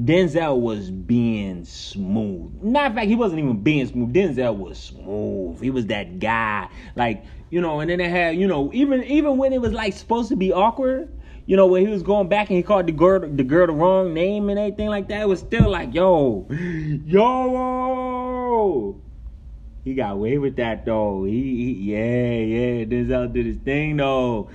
Denzel 0.05 0.61
was 0.61 0.91
being 0.93 1.65
smooth. 1.65 2.63
Matter 2.63 2.87
of 2.87 2.95
fact, 2.95 3.09
he 3.09 3.17
wasn't 3.17 3.41
even 3.41 3.63
being 3.63 3.87
smooth. 3.87 4.15
Denzel 4.15 4.57
was 4.57 4.79
smooth. 4.79 5.61
He 5.61 5.71
was 5.71 5.87
that 5.87 6.21
guy. 6.21 6.69
Like, 6.95 7.25
you 7.51 7.61
know, 7.61 7.81
and 7.81 7.91
then 7.91 7.99
they 7.99 8.09
had, 8.09 8.37
you 8.37 8.47
know, 8.47 8.71
even 8.73 9.03
even 9.05 9.39
when 9.39 9.53
it 9.53 9.61
was 9.61 9.73
like 9.73 9.95
supposed 9.95 10.29
to 10.29 10.37
be 10.37 10.53
awkward, 10.53 11.09
you 11.47 11.57
know, 11.57 11.67
when 11.67 11.85
he 11.85 11.93
was 11.93 12.05
going 12.05 12.29
back 12.29 12.49
and 12.49 12.57
he 12.57 12.63
called 12.63 12.87
the 12.87 12.93
girl 12.93 13.19
the 13.21 13.43
girl 13.43 13.67
the 13.67 13.73
wrong 13.73 14.15
name 14.15 14.49
and 14.51 14.59
everything 14.59 14.89
like 14.89 15.09
that, 15.09 15.23
it 15.23 15.29
was 15.29 15.41
still 15.41 15.69
like, 15.69 15.93
yo, 15.95 16.47
yo. 17.07 17.83
He 19.85 19.95
got 19.95 20.13
away 20.13 20.39
with 20.39 20.55
that 20.57 20.85
though. 20.85 21.25
He, 21.25 21.33
he 21.33 21.73
yeah, 21.93 22.35
yeah. 22.35 22.85
Denzel 22.85 23.33
did 23.33 23.47
his 23.47 23.57
thing 23.57 23.97
though. 23.97 24.51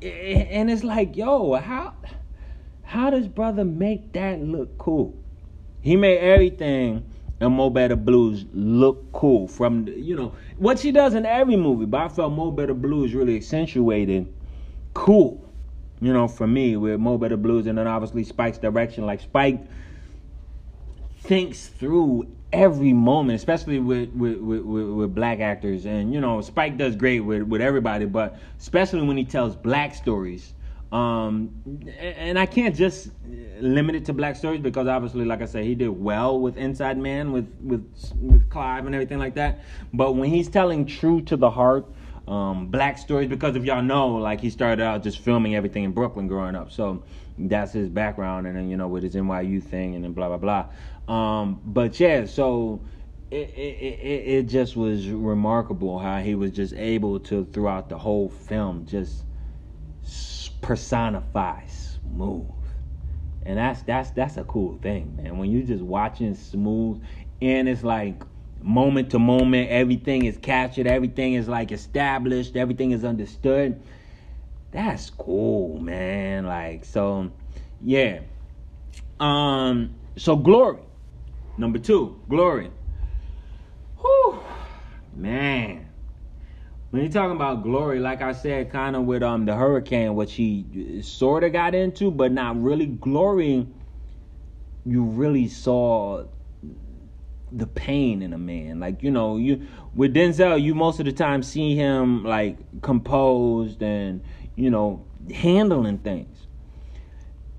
And 0.00 0.70
it's 0.70 0.84
like, 0.84 1.16
yo, 1.16 1.54
how 1.54 1.94
how 2.84 3.10
does 3.10 3.26
brother 3.26 3.64
make 3.64 4.12
that 4.12 4.40
look 4.40 4.78
cool? 4.78 5.14
He 5.80 5.96
made 5.96 6.18
everything 6.18 7.04
in 7.40 7.52
Mo 7.52 7.70
Better 7.70 7.96
Blues 7.96 8.44
look 8.52 9.10
cool. 9.12 9.48
From 9.48 9.86
you 9.88 10.16
know 10.16 10.34
what 10.58 10.78
she 10.78 10.92
does 10.92 11.14
in 11.14 11.26
every 11.26 11.56
movie, 11.56 11.86
but 11.86 12.00
I 12.00 12.08
felt 12.08 12.32
Mo 12.32 12.50
Better 12.50 12.74
Blues 12.74 13.14
really 13.14 13.36
accentuated 13.36 14.32
cool. 14.94 15.40
You 16.00 16.12
know, 16.12 16.28
for 16.28 16.46
me 16.46 16.76
with 16.76 17.00
Mo 17.00 17.18
Better 17.18 17.36
Blues, 17.36 17.66
and 17.66 17.78
then 17.78 17.86
obviously 17.86 18.24
Spike's 18.24 18.58
direction. 18.58 19.06
Like 19.06 19.20
Spike 19.20 19.60
thinks 21.20 21.68
through 21.68 22.28
every 22.52 22.92
moment, 22.92 23.36
especially 23.36 23.78
with 23.78 24.10
with, 24.10 24.38
with, 24.38 24.60
with, 24.62 24.86
with 24.86 25.14
black 25.14 25.40
actors. 25.40 25.86
And 25.86 26.12
you 26.12 26.20
know, 26.20 26.40
Spike 26.40 26.76
does 26.76 26.96
great 26.96 27.20
with, 27.20 27.42
with 27.42 27.60
everybody, 27.60 28.04
but 28.04 28.38
especially 28.58 29.02
when 29.02 29.16
he 29.16 29.24
tells 29.24 29.56
black 29.56 29.94
stories 29.94 30.52
um, 30.92 31.50
and 31.98 32.38
I 32.38 32.46
can't 32.46 32.74
just 32.74 33.10
limit 33.60 33.94
it 33.94 34.04
to 34.06 34.12
black 34.12 34.36
stories 34.36 34.60
because 34.60 34.86
obviously, 34.86 35.24
like 35.24 35.42
I 35.42 35.46
said, 35.46 35.64
he 35.64 35.74
did 35.74 35.88
well 35.88 36.38
with 36.38 36.56
Inside 36.56 36.98
Man, 36.98 37.32
with 37.32 37.52
with 37.62 37.84
with 38.20 38.48
Clive 38.50 38.86
and 38.86 38.94
everything 38.94 39.18
like 39.18 39.34
that. 39.34 39.60
But 39.92 40.12
when 40.12 40.30
he's 40.30 40.48
telling 40.48 40.86
true 40.86 41.20
to 41.22 41.36
the 41.36 41.50
heart, 41.50 41.86
um, 42.28 42.68
black 42.68 42.98
stories, 42.98 43.28
because 43.28 43.56
if 43.56 43.64
y'all 43.64 43.82
know, 43.82 44.08
like 44.14 44.40
he 44.40 44.50
started 44.50 44.82
out 44.82 45.02
just 45.02 45.18
filming 45.18 45.56
everything 45.56 45.84
in 45.84 45.92
Brooklyn 45.92 46.28
growing 46.28 46.54
up, 46.54 46.70
so 46.70 47.02
that's 47.38 47.72
his 47.72 47.88
background, 47.88 48.46
and 48.46 48.56
then 48.56 48.68
you 48.68 48.76
know 48.76 48.86
with 48.86 49.02
his 49.02 49.14
NYU 49.14 49.62
thing, 49.62 49.94
and 49.94 50.04
then 50.04 50.12
blah 50.12 50.36
blah 50.36 50.66
blah. 51.06 51.12
Um, 51.14 51.60
but 51.64 51.98
yeah, 51.98 52.26
so. 52.26 52.80
It, 53.30 53.50
it, 53.56 53.98
it, 54.00 54.28
it 54.28 54.42
just 54.44 54.76
was 54.76 55.08
remarkable 55.08 55.98
how 55.98 56.20
he 56.20 56.36
was 56.36 56.52
just 56.52 56.72
able 56.74 57.18
to 57.20 57.44
throughout 57.46 57.88
the 57.88 57.98
whole 57.98 58.28
film 58.28 58.86
just 58.86 59.24
personify 60.64 61.60
smooth. 61.66 62.48
And 63.44 63.58
that's 63.58 63.82
that's 63.82 64.10
that's 64.10 64.36
a 64.38 64.44
cool 64.44 64.78
thing, 64.78 65.16
man. 65.16 65.36
When 65.36 65.50
you 65.50 65.62
just 65.62 65.82
watching 65.82 66.34
smooth 66.34 67.02
and 67.42 67.68
it's 67.68 67.84
like 67.84 68.22
moment 68.62 69.10
to 69.10 69.18
moment, 69.18 69.68
everything 69.70 70.24
is 70.24 70.38
captured, 70.38 70.86
everything 70.86 71.34
is 71.34 71.46
like 71.46 71.70
established, 71.70 72.56
everything 72.56 72.92
is 72.92 73.04
understood. 73.04 73.82
That's 74.70 75.10
cool, 75.10 75.78
man. 75.78 76.46
Like 76.46 76.86
so 76.86 77.30
yeah. 77.82 78.20
Um 79.20 79.94
so 80.16 80.36
glory. 80.36 80.78
Number 81.58 81.78
two, 81.78 82.20
glory. 82.28 82.70
Whew. 84.00 84.40
Man 85.14 85.83
when 86.94 87.02
you're 87.02 87.10
talking 87.10 87.34
about 87.34 87.64
glory, 87.64 87.98
like 87.98 88.22
I 88.22 88.30
said, 88.30 88.70
kind 88.70 88.94
of 88.94 89.02
with 89.02 89.24
um 89.24 89.46
the 89.46 89.56
hurricane, 89.56 90.14
which 90.14 90.34
he 90.34 91.02
sort 91.02 91.42
of 91.42 91.52
got 91.52 91.74
into, 91.74 92.08
but 92.08 92.30
not 92.30 92.62
really 92.62 92.86
glory. 92.86 93.66
You 94.86 95.02
really 95.02 95.48
saw 95.48 96.22
the 97.50 97.66
pain 97.66 98.22
in 98.22 98.32
a 98.32 98.38
man. 98.38 98.78
Like 98.78 99.02
you 99.02 99.10
know, 99.10 99.38
you 99.38 99.66
with 99.92 100.14
Denzel, 100.14 100.62
you 100.62 100.76
most 100.76 101.00
of 101.00 101.06
the 101.06 101.12
time 101.12 101.42
see 101.42 101.74
him 101.74 102.22
like 102.22 102.58
composed 102.80 103.82
and 103.82 104.22
you 104.54 104.70
know 104.70 105.04
handling 105.34 105.98
things. 105.98 106.46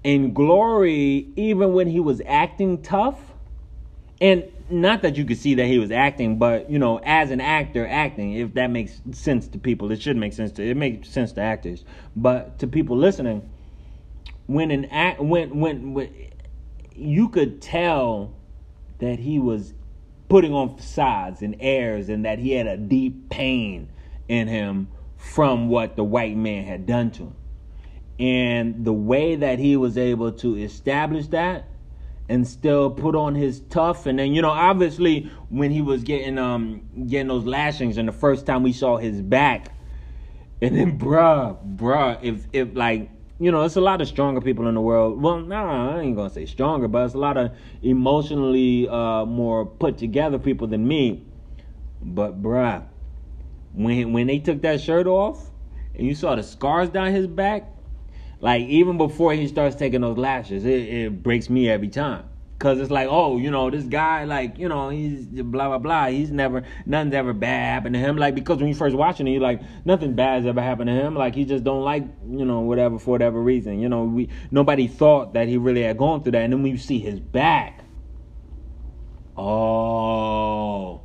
In 0.06 0.34
Glory, 0.34 1.28
even 1.36 1.74
when 1.74 1.88
he 1.88 2.00
was 2.00 2.22
acting 2.26 2.82
tough, 2.82 3.35
and 4.22 4.44
not 4.70 5.02
that 5.04 5.18
you 5.18 5.26
could 5.26 5.38
see 5.38 5.56
that 5.56 5.66
he 5.66 5.78
was 5.78 5.92
acting, 5.92 6.38
but 6.38 6.70
you 6.70 6.80
know, 6.80 7.00
as 7.04 7.32
an 7.32 7.42
actor 7.42 7.88
acting, 7.88 8.34
if 8.34 8.54
that 8.56 8.68
makes 8.68 9.02
sense 9.12 9.48
to 9.50 9.60
people, 9.60 9.92
it 9.92 10.02
should 10.02 10.18
make 10.18 10.34
sense 10.34 10.52
to 10.54 10.64
it 10.64 10.78
makes 10.78 11.10
sense 11.10 11.34
to 11.34 11.42
actors, 11.42 11.84
but 12.16 12.58
to 12.60 12.68
people 12.68 12.98
listening, 12.98 13.48
when 14.48 14.72
an 14.72 14.86
act 14.86 15.20
when 15.20 15.60
when, 15.60 15.94
when 15.94 16.14
you 16.96 17.30
could 17.30 17.62
tell 17.62 18.34
that 19.00 19.20
he 19.20 19.40
was 19.40 19.74
putting 20.30 20.54
on 20.54 20.76
facades 20.78 21.42
and 21.42 21.56
airs, 21.60 22.10
and 22.10 22.26
that 22.26 22.40
he 22.40 22.54
had 22.54 22.66
a 22.68 22.78
deep 22.78 23.30
pain 23.30 23.90
in 24.28 24.48
him 24.48 24.88
from 25.18 25.70
what 25.70 25.96
the 25.96 26.04
white 26.04 26.36
man 26.36 26.64
had 26.64 26.86
done 26.86 27.12
to 27.12 27.24
him, 27.24 27.36
and 28.20 28.86
the 28.86 28.94
way 28.94 29.36
that 29.36 29.60
he 29.60 29.76
was 29.76 29.98
able 29.98 30.32
to 30.32 30.56
establish 30.56 31.28
that 31.28 31.68
and 32.28 32.48
still 32.48 32.90
put 32.90 33.16
on 33.16 33.36
his 33.36 33.62
tough. 33.70 34.06
And 34.06 34.18
then 34.20 34.34
you 34.34 34.42
know 34.42 34.50
obviously 34.50 35.32
when 35.50 35.72
he 35.72 35.82
was 35.82 36.04
getting 36.04 36.38
um 36.38 36.82
getting 37.08 37.28
those 37.28 37.46
lashings 37.46 37.98
and 37.98 38.08
the 38.08 38.14
first 38.14 38.46
time 38.46 38.64
we 38.64 38.74
saw 38.74 38.98
his 38.98 39.22
back 39.22 39.76
and 40.62 40.76
then 40.76 40.98
bruh 40.98 41.58
bruh 41.76 42.18
if 42.24 42.48
if 42.54 42.76
like 42.76 43.10
you 43.40 43.52
know 43.52 43.64
it's 43.64 43.76
a 43.76 43.82
lot 43.82 44.02
of 44.02 44.08
stronger 44.08 44.42
people 44.42 44.68
in 44.68 44.76
the 44.76 44.82
world. 44.82 45.22
Well 45.22 45.40
nah 45.40 45.96
i 45.96 46.02
ain't 46.02 46.16
gonna 46.16 46.30
say 46.30 46.46
stronger 46.46 46.88
but 46.88 47.06
it's 47.06 47.14
a 47.14 47.20
lot 47.20 47.38
of 47.38 47.52
emotionally 47.82 48.88
uh 48.90 49.26
more 49.26 49.66
put 49.66 49.98
together 49.98 50.40
people 50.40 50.68
than 50.68 50.88
me. 50.88 51.26
But 52.02 52.42
bruh 52.42 52.86
when 53.74 54.14
when 54.14 54.28
they 54.28 54.40
took 54.40 54.62
that 54.62 54.82
shirt 54.82 55.06
off 55.06 55.52
and 55.94 56.08
you 56.08 56.16
saw 56.16 56.36
the 56.36 56.44
scars 56.44 56.90
down 56.90 57.12
his 57.12 57.28
back 57.28 57.75
like 58.46 58.68
even 58.68 59.00
before 59.00 59.34
he 59.34 59.48
starts 59.48 59.76
taking 59.76 60.02
those 60.02 60.20
lashes, 60.20 60.66
it, 60.66 60.88
it 60.88 61.24
breaks 61.24 61.50
me 61.50 61.68
every 61.68 61.88
time. 61.88 62.30
Cause 62.60 62.80
it's 62.80 62.92
like, 62.92 63.08
oh, 63.10 63.40
you 63.40 63.50
know, 63.50 63.72
this 63.72 63.86
guy, 63.86 64.26
like, 64.26 64.60
you 64.60 64.70
know, 64.70 64.90
he's 64.90 65.26
blah 65.26 65.68
blah 65.68 65.80
blah. 65.80 66.06
He's 66.10 66.30
never, 66.30 66.62
nothing's 66.86 67.16
ever 67.16 67.34
bad 67.34 67.74
happened 67.74 67.96
to 67.96 68.00
him. 68.00 68.18
Like, 68.18 68.36
because 68.36 68.60
when 68.60 68.68
you 68.68 68.76
first 68.76 68.96
watching 68.96 69.28
it, 69.28 69.32
you're 69.32 69.42
like, 69.42 69.62
nothing 69.84 70.14
bad's 70.14 70.46
ever 70.46 70.62
happened 70.62 70.90
to 70.90 70.94
him. 70.94 71.16
Like, 71.16 71.34
he 71.34 71.44
just 71.44 71.64
don't 71.64 71.82
like, 71.82 72.04
you 72.30 72.46
know, 72.46 72.60
whatever 72.60 73.00
for 73.00 73.10
whatever 73.10 73.42
reason. 73.42 73.80
You 73.80 73.90
know, 73.90 74.04
we 74.04 74.30
nobody 74.52 74.86
thought 74.86 75.34
that 75.34 75.48
he 75.48 75.58
really 75.58 75.82
had 75.82 75.98
gone 75.98 76.22
through 76.22 76.34
that. 76.34 76.44
And 76.44 76.54
then 76.54 76.62
when 76.62 76.72
you 76.72 76.78
see 76.78 77.00
his 77.00 77.20
back, 77.20 77.84
oh, 79.36 81.02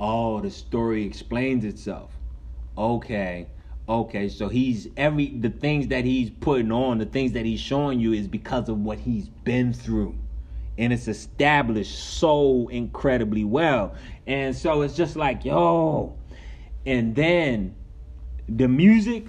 oh, 0.00 0.40
the 0.40 0.50
story 0.50 1.04
explains 1.04 1.66
itself. 1.66 2.12
Okay, 2.78 3.48
Okay, 3.88 4.28
so 4.28 4.48
he's 4.48 4.86
every 4.98 5.28
the 5.28 5.48
things 5.48 5.88
that 5.88 6.04
he's 6.04 6.28
putting 6.28 6.70
on, 6.70 6.98
the 6.98 7.06
things 7.06 7.32
that 7.32 7.46
he's 7.46 7.60
showing 7.60 7.98
you 7.98 8.12
is 8.12 8.28
because 8.28 8.68
of 8.68 8.78
what 8.80 8.98
he's 8.98 9.30
been 9.30 9.72
through. 9.72 10.14
And 10.76 10.92
it's 10.92 11.08
established 11.08 11.98
so 11.98 12.68
incredibly 12.68 13.44
well. 13.44 13.94
And 14.26 14.54
so 14.54 14.82
it's 14.82 14.94
just 14.94 15.16
like, 15.16 15.44
yo. 15.44 16.16
And 16.84 17.14
then 17.14 17.74
the 18.46 18.68
music 18.68 19.26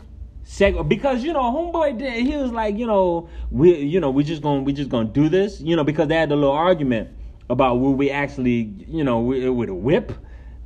because 0.87 1.23
you 1.23 1.31
know 1.31 1.41
homeboy 1.41 1.99
did 1.99 2.25
he 2.25 2.35
was 2.35 2.51
like 2.51 2.75
you 2.75 2.87
know 2.87 3.29
we 3.51 3.75
you 3.77 3.99
know 3.99 4.09
we 4.09 4.23
just 4.23 4.41
gonna 4.41 4.61
we 4.61 4.73
just 4.73 4.89
gonna 4.89 5.07
do 5.07 5.29
this 5.29 5.61
you 5.61 5.75
know 5.75 5.83
because 5.83 6.07
they 6.07 6.15
had 6.15 6.31
a 6.31 6.35
little 6.35 6.51
argument 6.51 7.07
about 7.51 7.75
will 7.75 7.93
we 7.93 8.09
actually 8.09 8.73
you 8.87 9.03
know 9.03 9.19
with 9.19 9.69
a 9.69 9.73
whip 9.73 10.11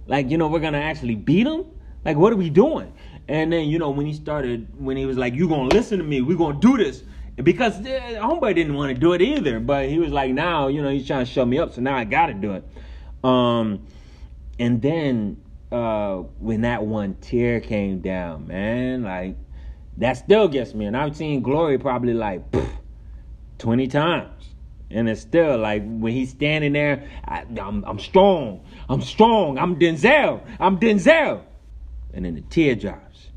like 0.08 0.30
you 0.30 0.38
know 0.38 0.48
we're 0.48 0.62
gonna 0.62 0.78
actually 0.78 1.16
beat 1.16 1.46
him 1.46 1.66
like 2.06 2.16
what 2.16 2.32
are 2.32 2.38
we 2.38 2.50
doing 2.50 2.94
And 3.28 3.54
then 3.54 3.68
you 3.68 3.80
know 3.80 3.90
when 3.90 4.06
he 4.06 4.14
started, 4.14 4.68
when 4.78 4.98
he 4.98 5.06
was 5.06 5.18
like, 5.18 5.34
"You 5.34 5.48
gonna 5.48 5.70
listen 5.70 5.98
to 6.00 6.04
me? 6.04 6.22
We 6.22 6.36
gonna 6.36 6.60
do 6.60 6.78
this." 6.78 7.04
Because 7.42 7.80
uh, 7.80 8.20
homeboy 8.22 8.54
didn't 8.54 8.76
want 8.76 8.94
to 8.94 9.00
do 9.00 9.14
it 9.14 9.22
either, 9.22 9.60
but 9.60 9.90
he 9.90 9.98
was 9.98 10.12
like, 10.12 10.32
"Now 10.32 10.68
you 10.68 10.82
know 10.82 10.90
he's 10.90 11.08
trying 11.08 11.26
to 11.26 11.32
shut 11.32 11.48
me 11.48 11.58
up, 11.58 11.74
so 11.74 11.82
now 11.82 11.96
I 11.96 12.04
got 12.04 12.28
to 12.28 12.34
do 12.34 12.54
it." 12.54 12.64
Um, 13.24 13.88
and 14.60 14.82
then 14.82 15.42
uh, 15.72 16.18
when 16.40 16.62
that 16.62 16.86
one 16.86 17.16
tear 17.16 17.60
came 17.60 18.00
down, 18.00 18.48
man, 18.48 19.04
like 19.04 19.38
that 19.98 20.14
still 20.14 20.48
gets 20.48 20.74
me. 20.74 20.86
And 20.86 20.96
I've 20.96 21.16
seen 21.16 21.42
Glory 21.42 21.78
probably 21.78 22.14
like 22.14 22.52
pff, 22.52 22.70
twenty 23.58 23.88
times. 23.88 24.50
And 24.92 25.10
it's 25.10 25.22
still 25.22 25.58
like 25.58 25.82
when 25.84 26.14
he's 26.14 26.30
standing 26.30 26.74
there, 26.74 27.10
I, 27.26 27.46
am 27.58 27.84
I'm 27.88 27.98
strong, 27.98 28.64
I'm 28.88 29.02
strong, 29.02 29.58
I'm 29.58 29.80
Denzel, 29.80 30.42
I'm 30.60 30.78
Denzel, 30.80 31.42
and 32.14 32.26
then 32.26 32.36
the 32.36 32.42
tear 32.42 32.76
drops. 32.76 33.30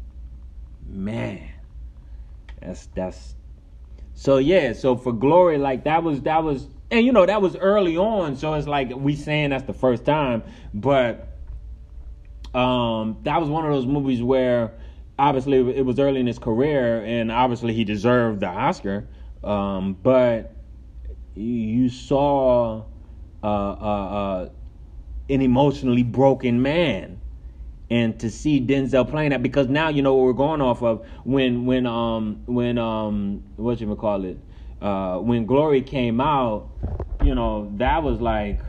Man, 0.89 1.49
that's 2.61 2.87
that's 2.95 3.35
so 4.15 4.39
yeah. 4.39 4.73
So 4.73 4.97
for 4.97 5.13
Glory, 5.13 5.59
like 5.59 5.85
that 5.85 6.03
was 6.03 6.21
that 6.23 6.45
was, 6.45 6.69
and 6.91 7.05
you 7.05 7.13
know 7.13 7.27
that 7.27 7.43
was 7.43 7.57
early 7.57 7.97
on. 7.97 8.37
So 8.37 8.55
it's 8.55 8.69
like 8.69 8.95
we 8.95 9.17
saying 9.17 9.51
that's 9.51 9.65
the 9.65 9.73
first 9.73 10.05
time, 10.05 10.43
but 10.73 11.37
um, 12.55 13.19
that 13.23 13.41
was 13.41 13.49
one 13.49 13.67
of 13.67 13.73
those 13.73 13.87
movies 13.87 14.23
where 14.23 14.73
obviously 15.19 15.59
it 15.77 15.85
was 15.85 15.99
early 15.99 16.21
in 16.21 16.27
his 16.27 16.39
career, 16.39 17.03
and 17.05 17.33
obviously 17.33 17.73
he 17.73 17.85
deserved 17.85 18.41
the 18.41 18.49
Oscar. 18.49 19.09
Um, 19.43 19.95
but 20.03 20.55
you 21.35 21.89
saw 21.89 22.85
uh, 23.43 23.47
uh, 23.47 23.49
uh, 23.49 24.49
an 25.29 25.43
emotionally 25.43 26.03
broken 26.03 26.63
man 26.63 27.16
and 27.91 28.19
to 28.21 28.31
see 28.31 28.61
Denzel 28.61 29.09
playing 29.09 29.31
that 29.31 29.43
because 29.43 29.69
now 29.69 29.89
you 29.89 30.03
know 30.03 30.15
what 30.15 30.25
we're 30.25 30.33
going 30.33 30.61
off 30.61 30.83
of 30.83 31.07
when 31.25 31.67
when 31.67 31.87
um 31.87 32.43
when 32.47 32.79
um 32.79 33.43
what 33.57 33.81
you 33.81 33.95
call 33.95 34.25
it 34.25 34.39
uh 34.81 35.19
when 35.19 35.47
Glory 35.47 35.83
came 35.83 36.21
out 36.21 36.71
you 37.21 37.35
know 37.35 37.71
that 37.77 38.03
was 38.03 38.21
like 38.21 38.61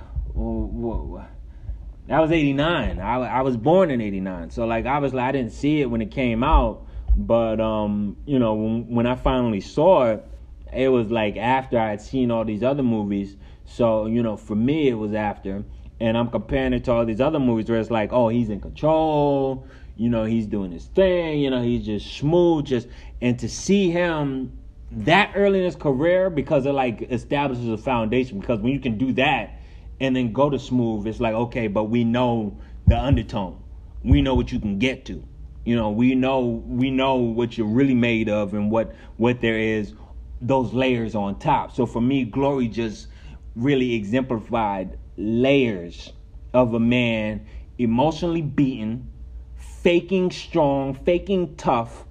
that 2.07 2.19
was 2.19 2.31
89 2.31 2.99
I, 2.99 3.15
I 3.15 3.41
was 3.41 3.57
born 3.57 3.89
in 3.91 4.01
89 4.01 4.51
so 4.51 4.65
like 4.65 4.85
obviously 4.85 5.19
I 5.19 5.31
didn't 5.31 5.51
see 5.51 5.81
it 5.81 5.85
when 5.87 6.01
it 6.01 6.11
came 6.11 6.43
out 6.43 6.85
but 7.15 7.59
um 7.59 8.17
you 8.25 8.37
know 8.37 8.53
when, 8.53 8.87
when 8.87 9.07
I 9.07 9.15
finally 9.15 9.61
saw 9.61 10.11
it 10.11 10.25
it 10.73 10.89
was 10.89 11.09
like 11.09 11.37
after 11.37 11.79
I 11.79 11.89
had 11.89 12.01
seen 12.01 12.31
all 12.31 12.45
these 12.45 12.63
other 12.63 12.83
movies. 12.83 13.35
So, 13.65 14.05
you 14.05 14.23
know, 14.23 14.37
for 14.37 14.55
me, 14.55 14.87
it 14.87 14.93
was 14.93 15.13
after. 15.13 15.63
And 15.99 16.17
I'm 16.17 16.29
comparing 16.29 16.73
it 16.73 16.83
to 16.85 16.91
all 16.91 17.05
these 17.05 17.21
other 17.21 17.39
movies 17.39 17.69
where 17.69 17.79
it's 17.79 17.89
like, 17.89 18.13
oh, 18.13 18.29
he's 18.29 18.49
in 18.49 18.59
control. 18.59 19.65
You 19.95 20.09
know, 20.09 20.25
he's 20.25 20.45
doing 20.45 20.71
his 20.71 20.85
thing. 20.85 21.39
You 21.39 21.49
know, 21.49 21.61
he's 21.61 21.85
just 21.85 22.15
smooth. 22.17 22.65
Just 22.65 22.87
and 23.21 23.37
to 23.39 23.49
see 23.49 23.89
him 23.89 24.51
that 24.91 25.33
early 25.35 25.59
in 25.59 25.65
his 25.65 25.75
career 25.75 26.29
because 26.29 26.65
it 26.65 26.71
like 26.71 27.01
establishes 27.11 27.67
a 27.67 27.77
foundation. 27.77 28.39
Because 28.39 28.59
when 28.59 28.73
you 28.73 28.79
can 28.79 28.97
do 28.97 29.11
that 29.13 29.59
and 29.99 30.15
then 30.15 30.33
go 30.33 30.49
to 30.49 30.59
smooth, 30.59 31.07
it's 31.07 31.19
like 31.19 31.33
okay, 31.33 31.67
but 31.67 31.85
we 31.85 32.03
know 32.03 32.55
the 32.85 32.97
undertone. 32.97 33.61
We 34.03 34.21
know 34.21 34.35
what 34.35 34.51
you 34.51 34.59
can 34.59 34.77
get 34.77 35.05
to. 35.05 35.23
You 35.65 35.75
know, 35.75 35.89
we 35.89 36.15
know 36.15 36.63
we 36.67 36.91
know 36.91 37.15
what 37.15 37.57
you're 37.57 37.67
really 37.67 37.95
made 37.95 38.29
of 38.29 38.53
and 38.53 38.69
what 38.69 38.95
what 39.17 39.41
there 39.41 39.57
is 39.57 39.93
those 40.39 40.73
layers 40.73 41.15
on 41.15 41.39
top. 41.39 41.75
So 41.75 41.85
for 41.85 42.01
me, 42.01 42.23
Glory 42.23 42.67
just 42.67 43.07
really 43.55 43.95
exemplified 43.95 44.97
layers 45.17 46.13
of 46.53 46.73
a 46.73 46.79
man 46.79 47.45
emotionally 47.77 48.41
beaten, 48.41 49.11
faking 49.55 50.31
strong, 50.31 50.93
faking 50.93 51.55
tough, 51.55 52.05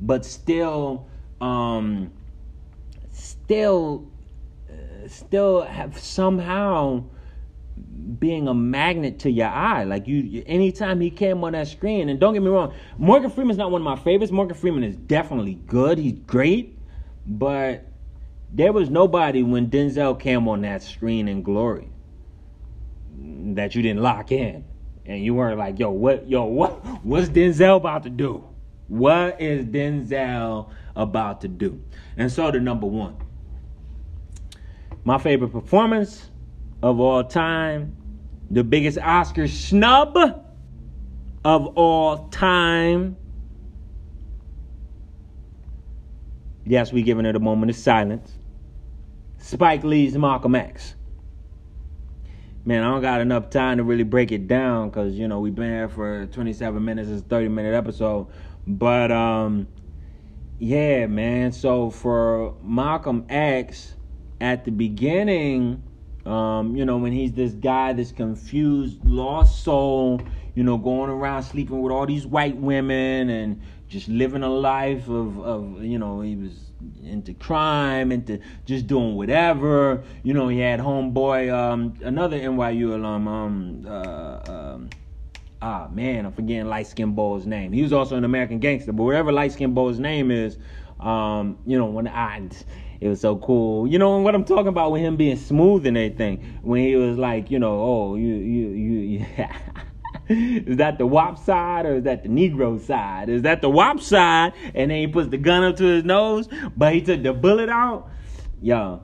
but 0.00 0.24
still, 0.24 1.06
um, 1.40 2.12
still, 3.12 4.08
uh, 4.70 5.08
still 5.08 5.62
have 5.62 5.98
somehow 5.98 7.04
being 8.18 8.48
a 8.48 8.54
magnet 8.54 9.20
to 9.20 9.30
your 9.30 9.48
eye. 9.48 9.84
Like 9.84 10.06
you, 10.06 10.42
anytime 10.46 11.00
he 11.00 11.10
came 11.10 11.42
on 11.44 11.52
that 11.52 11.68
screen, 11.68 12.08
and 12.08 12.18
don't 12.18 12.34
get 12.34 12.42
me 12.42 12.48
wrong, 12.48 12.74
Morgan 12.96 13.30
Freeman's 13.30 13.58
not 13.58 13.70
one 13.70 13.80
of 13.80 13.84
my 13.84 13.96
favorites. 13.96 14.32
Morgan 14.32 14.56
Freeman 14.56 14.84
is 14.84 14.96
definitely 14.96 15.54
good. 15.54 15.98
He's 15.98 16.18
great. 16.26 16.76
But 17.26 17.84
there 18.52 18.72
was 18.72 18.88
nobody 18.88 19.42
when 19.42 19.68
Denzel 19.68 20.18
came 20.18 20.48
on 20.48 20.62
that 20.62 20.82
screen 20.82 21.28
in 21.28 21.42
glory 21.42 21.90
that 23.58 23.74
you 23.74 23.82
didn't 23.82 24.02
lock 24.02 24.32
in. 24.32 24.64
And 25.06 25.24
you 25.24 25.34
weren't 25.34 25.58
like, 25.58 25.78
yo, 25.78 25.90
what 25.90 26.28
yo, 26.28 26.44
what 26.44 26.72
what's 27.04 27.28
Denzel 27.28 27.76
about 27.76 28.02
to 28.02 28.10
do? 28.10 28.44
What 28.88 29.40
is 29.40 29.64
Denzel 29.64 30.70
about 30.96 31.40
to 31.42 31.48
do? 31.48 31.82
And 32.16 32.30
so 32.30 32.50
the 32.50 32.60
number 32.60 32.86
one. 32.86 33.16
My 35.04 35.18
favorite 35.18 35.52
performance 35.52 36.30
of 36.82 37.00
all 37.00 37.24
time, 37.24 37.96
the 38.50 38.62
biggest 38.62 38.98
Oscar 38.98 39.48
snub 39.48 40.16
of 41.44 41.66
all 41.76 42.28
time 42.28 43.16
Yes, 46.68 46.92
we 46.92 47.00
giving 47.02 47.24
it 47.24 47.34
a 47.34 47.40
moment 47.40 47.70
of 47.70 47.76
silence. 47.76 48.30
Spike 49.38 49.84
Lee's 49.84 50.18
Malcolm 50.18 50.54
X. 50.54 50.96
Man, 52.68 52.82
I 52.82 52.90
don't 52.90 53.00
got 53.00 53.22
enough 53.22 53.48
time 53.48 53.78
to 53.78 53.82
really 53.82 54.02
break 54.02 54.30
it 54.30 54.46
down 54.46 54.90
because 54.90 55.14
you 55.14 55.26
know 55.26 55.40
we've 55.40 55.54
been 55.54 55.70
here 55.70 55.88
for 55.88 56.26
27 56.26 56.84
minutes. 56.84 57.08
It's 57.08 57.22
a 57.22 57.24
30 57.24 57.48
minute 57.48 57.74
episode, 57.74 58.26
but 58.66 59.10
um, 59.10 59.68
yeah, 60.58 61.06
man. 61.06 61.52
So 61.52 61.88
for 61.88 62.56
Malcolm 62.62 63.24
X, 63.30 63.94
at 64.38 64.66
the 64.66 64.70
beginning, 64.70 65.82
um, 66.26 66.76
you 66.76 66.84
know, 66.84 66.98
when 66.98 67.10
he's 67.10 67.32
this 67.32 67.52
guy, 67.52 67.94
this 67.94 68.12
confused, 68.12 69.02
lost 69.02 69.64
soul, 69.64 70.20
you 70.54 70.62
know, 70.62 70.76
going 70.76 71.08
around 71.08 71.44
sleeping 71.44 71.80
with 71.80 71.90
all 71.90 72.04
these 72.04 72.26
white 72.26 72.58
women 72.58 73.30
and 73.30 73.62
just 73.88 74.08
living 74.08 74.42
a 74.42 74.50
life 74.50 75.08
of, 75.08 75.40
of 75.40 75.82
you 75.82 75.98
know, 75.98 76.20
he 76.20 76.36
was 76.36 76.67
into 77.02 77.34
crime, 77.34 78.12
into 78.12 78.40
just 78.66 78.86
doing 78.86 79.16
whatever. 79.16 80.02
You 80.22 80.34
know, 80.34 80.48
he 80.48 80.58
had 80.58 80.80
homeboy, 80.80 81.52
um, 81.52 81.94
another 82.02 82.38
NYU 82.38 82.94
alum, 82.94 83.28
um, 83.28 83.86
uh, 83.86 84.52
um, 84.52 84.90
ah 85.60 85.88
man, 85.92 86.26
I'm 86.26 86.32
forgetting 86.32 86.66
light 86.66 86.86
skin 86.86 87.12
boy's 87.12 87.46
name. 87.46 87.72
He 87.72 87.82
was 87.82 87.92
also 87.92 88.16
an 88.16 88.24
American 88.24 88.58
gangster, 88.58 88.92
but 88.92 89.02
whatever 89.02 89.32
light 89.32 89.52
skin 89.52 89.74
boy's 89.74 89.98
name 89.98 90.30
is, 90.30 90.58
um, 91.00 91.58
you 91.66 91.78
know, 91.78 91.86
when 91.86 92.08
I 92.08 92.48
it 93.00 93.08
was 93.08 93.20
so 93.20 93.36
cool. 93.36 93.86
You 93.86 93.98
know 93.98 94.18
what 94.18 94.34
I'm 94.34 94.44
talking 94.44 94.68
about 94.68 94.92
with 94.92 95.02
him 95.02 95.16
being 95.16 95.36
smooth 95.36 95.86
and 95.86 95.96
everything. 95.96 96.58
When 96.62 96.82
he 96.82 96.96
was 96.96 97.16
like, 97.16 97.50
you 97.50 97.58
know, 97.58 97.80
oh, 97.80 98.14
you, 98.16 98.34
you, 98.34 98.68
you, 98.68 99.26
yeah. 99.36 99.56
is 100.28 100.76
that 100.76 100.98
the 100.98 101.06
WAP 101.06 101.38
side 101.38 101.86
or 101.86 101.96
is 101.96 102.04
that 102.04 102.22
the 102.22 102.28
Negro 102.28 102.78
side? 102.78 103.28
Is 103.28 103.42
that 103.42 103.62
the 103.62 103.70
WAP 103.70 104.00
side? 104.00 104.52
And 104.74 104.90
then 104.90 104.98
he 104.98 105.06
puts 105.06 105.28
the 105.28 105.38
gun 105.38 105.64
up 105.64 105.76
to 105.76 105.84
his 105.84 106.04
nose, 106.04 106.48
but 106.76 106.92
he 106.92 107.00
took 107.00 107.22
the 107.22 107.32
bullet 107.32 107.70
out. 107.70 108.10
Yo, 108.60 109.02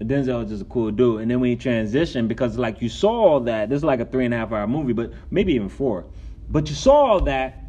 Denzel 0.00 0.44
is 0.44 0.50
just 0.50 0.62
a 0.62 0.66
cool 0.66 0.90
dude. 0.92 1.22
And 1.22 1.30
then 1.30 1.40
when 1.40 1.50
he 1.50 1.56
transitioned, 1.56 2.28
because 2.28 2.56
like 2.56 2.80
you 2.80 2.88
saw 2.88 3.10
all 3.10 3.40
that, 3.40 3.68
this 3.68 3.78
is 3.78 3.84
like 3.84 4.00
a 4.00 4.04
three 4.04 4.24
and 4.24 4.32
a 4.32 4.36
half 4.36 4.52
hour 4.52 4.66
movie, 4.66 4.92
but 4.92 5.12
maybe 5.30 5.54
even 5.54 5.68
four. 5.68 6.06
But 6.48 6.68
you 6.68 6.74
saw 6.74 7.12
all 7.12 7.20
that, 7.22 7.64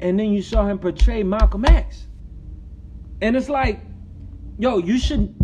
and 0.00 0.18
then 0.18 0.32
you 0.32 0.42
saw 0.42 0.66
him 0.66 0.78
portray 0.78 1.22
Malcolm 1.22 1.64
X. 1.64 2.06
And 3.20 3.36
it's 3.36 3.48
like, 3.48 3.80
yo, 4.58 4.78
you 4.78 4.98
should, 4.98 5.34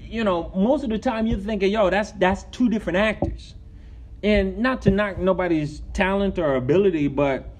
you 0.00 0.24
know, 0.24 0.50
most 0.56 0.84
of 0.84 0.90
the 0.90 0.98
time 0.98 1.26
you're 1.26 1.38
thinking, 1.38 1.70
yo, 1.70 1.90
that's 1.90 2.12
that's 2.12 2.44
two 2.44 2.68
different 2.68 2.96
actors 2.98 3.54
and 4.24 4.56
not 4.56 4.80
to 4.82 4.90
knock 4.90 5.18
nobody's 5.18 5.82
talent 5.92 6.38
or 6.38 6.54
ability, 6.56 7.08
but 7.08 7.54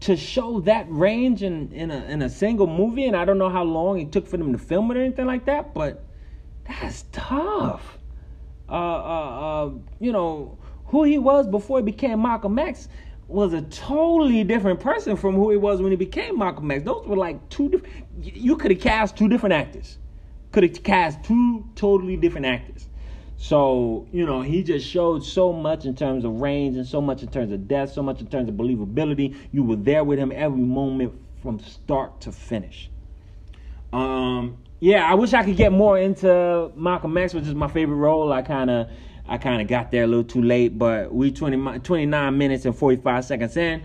to 0.00 0.14
show 0.14 0.60
that 0.60 0.86
range 0.90 1.42
in, 1.42 1.72
in 1.72 1.90
a 1.90 2.04
in 2.04 2.20
a 2.20 2.28
single 2.28 2.66
movie, 2.66 3.06
and 3.06 3.16
I 3.16 3.24
don't 3.24 3.38
know 3.38 3.48
how 3.48 3.64
long 3.64 3.98
it 3.98 4.12
took 4.12 4.28
for 4.28 4.36
them 4.36 4.52
to 4.52 4.58
film 4.58 4.90
it 4.90 4.98
or 4.98 5.00
anything 5.00 5.26
like 5.26 5.46
that, 5.46 5.72
but 5.72 6.04
that's 6.68 7.06
tough. 7.12 7.98
Uh, 8.68 8.72
uh, 8.72 9.66
uh, 9.66 9.70
you 10.00 10.12
know 10.12 10.58
who 10.84 11.04
he 11.04 11.18
was 11.18 11.48
before 11.48 11.78
he 11.78 11.82
became 11.82 12.20
Malcolm 12.20 12.58
X 12.58 12.88
was 13.26 13.54
a 13.54 13.62
totally 13.62 14.44
different 14.44 14.80
person 14.80 15.16
from 15.16 15.34
who 15.34 15.50
he 15.50 15.56
was 15.56 15.80
when 15.80 15.92
he 15.92 15.96
became 15.96 16.38
Malcolm 16.38 16.70
X. 16.70 16.84
Those 16.84 17.06
were 17.06 17.16
like 17.16 17.48
two 17.48 17.70
different. 17.70 18.04
You 18.20 18.54
could 18.54 18.70
have 18.70 18.80
cast 18.80 19.16
two 19.16 19.30
different 19.30 19.54
actors. 19.54 19.96
Could 20.52 20.64
have 20.64 20.82
cast 20.82 21.24
two 21.24 21.64
totally 21.74 22.18
different 22.18 22.44
actors. 22.44 22.89
So, 23.42 24.06
you 24.12 24.26
know, 24.26 24.42
he 24.42 24.62
just 24.62 24.86
showed 24.86 25.24
so 25.24 25.50
much 25.50 25.86
in 25.86 25.96
terms 25.96 26.26
of 26.26 26.42
range 26.42 26.76
and 26.76 26.86
so 26.86 27.00
much 27.00 27.22
in 27.22 27.28
terms 27.30 27.50
of 27.52 27.66
depth, 27.66 27.94
so 27.94 28.02
much 28.02 28.20
in 28.20 28.26
terms 28.26 28.50
of 28.50 28.54
believability. 28.54 29.34
You 29.50 29.62
were 29.62 29.76
there 29.76 30.04
with 30.04 30.18
him 30.18 30.30
every 30.30 30.60
moment 30.60 31.14
from 31.42 31.58
start 31.58 32.20
to 32.20 32.32
finish. 32.32 32.90
Um, 33.94 34.58
yeah, 34.78 35.10
I 35.10 35.14
wish 35.14 35.32
I 35.32 35.42
could 35.42 35.56
get 35.56 35.72
more 35.72 35.98
into 35.98 36.70
Malcolm 36.76 37.16
X, 37.16 37.32
which 37.32 37.46
is 37.46 37.54
my 37.54 37.66
favorite 37.68 37.96
role. 37.96 38.30
I 38.30 38.42
kind 38.42 38.68
of 38.68 38.90
I 39.26 39.38
kind 39.38 39.62
of 39.62 39.68
got 39.68 39.90
there 39.90 40.04
a 40.04 40.06
little 40.06 40.22
too 40.22 40.42
late, 40.42 40.78
but 40.78 41.12
we 41.12 41.32
20, 41.32 41.78
29 41.78 42.36
minutes 42.36 42.66
and 42.66 42.76
45 42.76 43.24
seconds 43.24 43.56
in. 43.56 43.82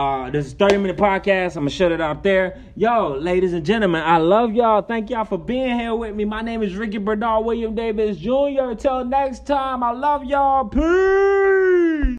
Uh, 0.00 0.30
this 0.30 0.46
is 0.46 0.54
30 0.54 0.78
minute 0.78 0.96
podcast. 0.96 1.56
I'm 1.56 1.64
gonna 1.64 1.68
shut 1.70 1.92
it 1.92 2.00
out 2.00 2.22
there. 2.22 2.58
Yo, 2.74 3.18
ladies 3.18 3.52
and 3.52 3.66
gentlemen, 3.66 4.02
I 4.02 4.16
love 4.16 4.54
y'all. 4.54 4.80
Thank 4.80 5.10
y'all 5.10 5.26
for 5.26 5.36
being 5.36 5.78
here 5.78 5.94
with 5.94 6.14
me. 6.14 6.24
My 6.24 6.40
name 6.40 6.62
is 6.62 6.74
Ricky 6.74 6.96
Bernard 6.96 7.44
William 7.44 7.74
Davis 7.74 8.16
Jr. 8.16 8.70
Until 8.70 9.04
next 9.04 9.46
time, 9.46 9.82
I 9.82 9.90
love 9.92 10.24
y'all. 10.24 10.64
Peace. 10.64 12.00